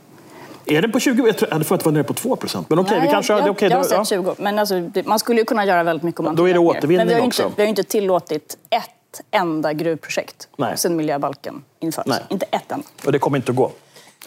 Är 0.66 0.82
det 0.82 0.88
på 0.88 1.00
20? 1.00 1.34
Jag 1.50 1.66
för 1.66 1.74
att 1.74 1.80
det 1.80 1.84
var 1.84 1.92
nere 1.92 2.04
på 2.04 2.14
2 2.14 2.36
procent. 2.36 2.70
Men 2.70 2.78
okej, 2.78 2.96
okay, 2.96 3.06
vi 3.06 3.12
kanske... 3.12 3.32
Jag, 3.32 3.50
okay, 3.50 3.68
jag 3.68 3.76
har 3.76 3.84
sett 3.84 4.08
20. 4.08 4.34
Men 4.38 4.58
alltså, 4.58 4.90
man 5.04 5.18
skulle 5.18 5.40
ju 5.40 5.44
kunna 5.44 5.64
göra 5.64 5.82
väldigt 5.82 6.02
mycket 6.02 6.18
om 6.18 6.24
man 6.24 6.36
Då 6.36 6.48
är 6.48 6.52
det 6.52 6.58
återvinning 6.58 6.96
Men 6.96 7.08
vi 7.08 7.14
har, 7.14 7.26
också. 7.26 7.42
Inte, 7.42 7.56
vi 7.56 7.62
har 7.62 7.68
inte 7.68 7.84
tillåtit 7.84 8.58
ett 8.70 9.20
enda 9.30 9.72
gruvprojekt 9.72 10.48
Nej. 10.56 10.78
sedan 10.78 10.96
miljöbalken 10.96 11.62
infördes. 11.80 12.20
Inte 12.28 12.46
ett 12.50 12.72
enda. 12.72 12.86
Och 13.06 13.12
det 13.12 13.18
kommer 13.18 13.36
inte 13.36 13.52
att 13.52 13.56
gå. 13.56 13.72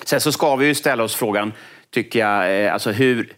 Sen 0.05 0.21
så 0.21 0.31
ska 0.31 0.55
vi 0.55 0.65
ju 0.65 0.75
ställa 0.75 1.03
oss 1.03 1.15
frågan, 1.15 1.53
tycker 1.89 2.19
jag, 2.19 2.65
eh, 2.65 2.73
alltså 2.73 2.91
hur... 2.91 3.33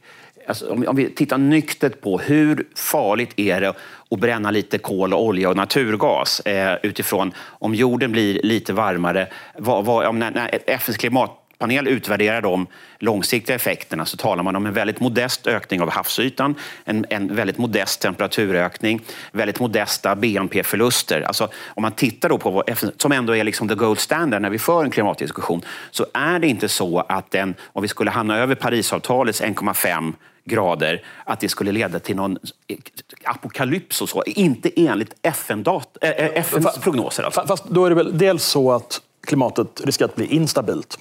Alltså 0.48 0.72
om 0.72 0.96
vi 0.96 1.10
tittar 1.10 1.38
nyktert 1.38 2.02
på 2.02 2.20
hur 2.20 2.68
farligt 2.76 3.40
är 3.40 3.62
det 3.62 3.74
att 4.12 4.20
bränna 4.20 4.52
lite 4.52 4.78
kol, 4.78 5.14
och 5.14 5.24
olja 5.24 5.50
och 5.50 5.56
naturgas 5.56 6.40
eh, 6.40 6.78
utifrån 6.84 7.32
om 7.38 7.76
jorden 7.76 8.12
blir 8.12 8.40
lite 8.44 8.74
varmare. 8.74 9.28
Vad, 9.58 9.86
vad, 9.86 10.06
om 10.06 10.20
när, 10.20 10.32
när 10.32 10.60
FNs 10.68 10.98
klimatpanel 10.98 11.88
utvärderar 11.88 12.42
de 12.42 12.68
långsiktiga 13.00 13.56
effekterna 13.56 14.06
så 14.06 14.18
talar 14.18 14.44
man 14.44 14.56
om 14.56 14.66
en 14.66 14.74
väldigt 14.74 15.00
modest 15.00 15.48
ökning 15.48 15.82
av 15.82 15.90
havsytan, 15.90 16.56
en, 16.86 17.06
en 17.10 17.36
väldigt 17.36 17.58
modest 17.58 18.02
temperaturökning, 18.02 19.02
väldigt 19.32 19.60
modesta 19.60 20.16
BNP-förluster. 20.16 21.22
Alltså, 21.22 21.50
om 21.68 21.82
man 21.82 21.92
tittar 21.92 22.30
då 22.30 22.38
på 22.38 22.50
vad 22.50 22.70
FN, 22.70 22.92
som 22.98 23.12
ändå 23.12 23.36
är 23.36 23.44
liksom 23.44 23.68
the 23.68 23.76
gold 23.76 24.00
standard 24.00 24.42
när 24.42 24.50
vi 24.50 24.60
för 24.60 24.84
en 24.84 24.92
klimatdiskussion, 24.92 25.62
så 25.92 26.06
är 26.14 26.40
det 26.40 26.48
inte 26.48 26.70
så 26.70 27.00
att 27.00 27.32
den, 27.32 27.56
om 27.74 27.82
vi 27.82 27.88
skulle 27.88 28.12
hamna 28.12 28.38
över 28.38 28.56
Parisavtalets 28.56 29.42
1,5 29.42 30.14
grader, 30.46 31.06
att 31.24 31.40
det 31.40 31.50
skulle 31.50 31.72
leda 31.72 32.00
till 32.00 32.16
någon 32.16 32.38
apokalyps 33.24 34.02
och 34.02 34.10
så. 34.10 34.24
Inte 34.26 34.72
enligt 34.76 35.16
FN 35.22 35.66
äh, 36.02 36.10
FNs 36.34 36.78
prognoser. 36.78 37.24
Alltså. 37.24 37.44
Fast 37.48 37.66
då 37.66 37.86
är 37.86 37.90
det 37.90 37.96
väl 37.96 38.18
dels 38.18 38.44
så 38.44 38.72
att 38.72 39.02
klimatet 39.28 39.82
riskerar 39.84 40.10
att 40.10 40.16
bli 40.16 40.26
instabilt. 40.26 40.98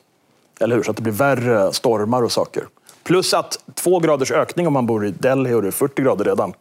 Eller 0.61 0.77
hur? 0.77 0.83
Så 0.83 0.91
att 0.91 0.97
det 0.97 1.03
blir 1.03 1.13
värre 1.13 1.73
stormar 1.73 2.23
och 2.23 2.33
saker. 2.33 2.65
Plus 3.03 3.35
att 3.35 3.65
två 3.75 3.99
graders 3.99 4.31
ökning 4.31 4.67
om 4.67 4.73
man 4.73 4.87
bor 4.87 5.07
i 5.07 5.11
Delhi 5.11 5.55
och 5.55 5.63
det 5.63 5.69
är 5.69 5.73
40 5.73 6.03
grader 6.03 6.25
redan 6.25 6.55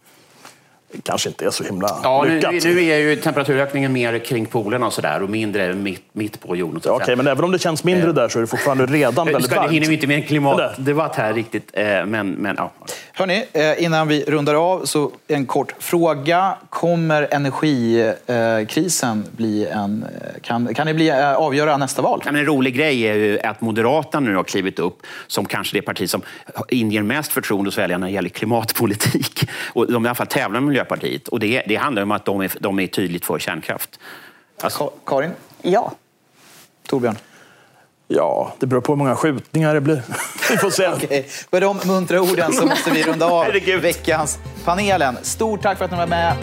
kanske 1.04 1.30
inte 1.30 1.46
är 1.46 1.50
så 1.50 1.64
himla 1.64 2.00
ja, 2.04 2.24
lyckat. 2.24 2.52
Nu, 2.52 2.60
nu 2.76 2.86
är 2.86 2.98
ju 2.98 3.16
temperaturökningen 3.16 3.94
mer 3.94 4.20
kring 4.20 4.46
polerna 4.46 4.86
och, 4.86 4.94
så 4.94 5.02
där, 5.02 5.24
och 5.24 5.30
mindre 5.30 5.74
mitt, 5.74 6.04
mitt 6.14 6.42
på 6.42 6.56
jorden. 6.56 6.82
Ja, 6.86 6.92
okay, 6.92 7.16
men 7.16 7.28
även 7.28 7.44
om 7.44 7.52
det 7.52 7.60
känns 7.60 7.84
mindre 7.84 8.08
eh, 8.08 8.14
där 8.14 8.30
så 8.30 8.40
är 8.40 8.42
det 8.42 8.48
fortfarande 8.48 8.86
redan 8.86 9.28
väldigt 9.32 9.52
varmt. 9.52 9.70
Det 9.70 9.74
hinner 9.74 9.88
vi 9.88 9.94
inte 9.94 10.08
med 10.08 10.16
en 10.16 10.24
klimatdebatt 10.24 11.16
här 11.16 11.34
riktigt. 11.34 11.72
Eh, 11.74 12.06
men, 12.06 12.30
men, 12.32 12.56
ja. 12.58 12.72
Hörni, 13.14 13.46
eh, 13.54 13.84
innan 13.84 14.08
vi 14.08 14.24
rundar 14.28 14.56
av 14.56 14.86
så 14.86 15.12
en 15.28 15.46
kort 15.46 15.76
fråga. 15.80 16.58
Kommer 16.70 17.28
energikrisen 17.32 19.26
bli 19.32 19.68
en... 19.68 20.06
Kan, 20.42 20.74
kan 20.74 20.88
det 20.88 20.94
bli, 20.94 21.12
avgöra 21.12 21.78
nästa 21.78 22.02
val? 22.02 22.24
En 22.26 22.46
rolig 22.46 22.76
grej 22.76 23.02
är 23.02 23.14
ju 23.14 23.40
att 23.40 23.62
Moderaterna 23.62 24.30
nu 24.30 24.36
har 24.36 24.44
klivit 24.44 24.80
upp 24.80 25.00
som 25.28 25.46
kanske 25.46 25.78
det 25.78 25.82
parti 25.82 26.10
som 26.10 26.22
inger 26.70 27.04
mest 27.04 27.32
förtroende 27.32 27.68
hos 27.68 27.78
väljarna 27.78 28.00
när 28.00 28.08
det 28.08 28.14
gäller 28.14 28.30
klimatpolitik. 28.30 29.50
Och 29.74 29.92
de 29.92 30.06
i 30.06 30.08
alla 30.08 30.16
fall 30.16 30.28
tävlar 30.28 30.60
med 30.60 30.68
Miljöpartiet. 30.68 31.28
Och 31.28 31.40
det, 31.40 31.64
det 31.68 31.76
handlar 31.76 32.02
om 32.02 32.12
att 32.12 32.26
de 32.26 32.42
är, 32.42 32.52
de 32.60 32.80
är 32.80 32.88
tydligt 32.88 33.26
för 33.26 33.40
kärnkraft. 33.40 34.00
Alltså... 34.62 34.92
Karin? 35.06 35.32
Ja. 35.62 35.92
Torbjörn? 36.88 37.16
Ja, 38.14 38.54
det 38.60 38.68
beror 38.68 38.82
på 38.82 38.92
hur 38.92 38.98
många 38.98 39.16
skjutningar 39.16 39.74
det 39.74 39.82
blir. 39.82 40.04
Vi 40.50 40.58
får 40.58 40.70
se. 40.70 40.88
okay. 40.96 41.24
Med 41.52 41.62
de 41.62 41.80
muntra 41.86 42.22
orden 42.22 42.54
så 42.54 42.66
måste 42.66 42.92
vi 42.92 43.04
runda 43.04 43.26
av 43.26 43.46
veckans 43.82 44.40
panelen. 44.66 45.18
Stort 45.22 45.62
tack 45.62 45.78
för 45.78 45.86
att 45.86 45.92
ni 45.92 45.98
var 45.98 46.08
med. 46.08 46.36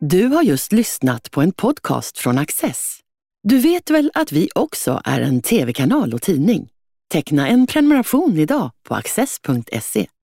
Du 0.00 0.26
har 0.26 0.42
just 0.42 0.72
lyssnat 0.72 1.30
på 1.30 1.40
en 1.40 1.52
podcast 1.52 2.18
från 2.18 2.38
Access. 2.38 2.98
Du 3.42 3.58
vet 3.58 3.90
väl 3.90 4.10
att 4.14 4.32
vi 4.32 4.48
också 4.54 5.00
är 5.04 5.20
en 5.20 5.42
tv-kanal 5.42 6.14
och 6.14 6.22
tidning? 6.22 6.68
Teckna 7.12 7.48
en 7.48 7.66
prenumeration 7.66 8.38
idag 8.38 8.70
på 8.88 8.94
access.se. 8.94 10.06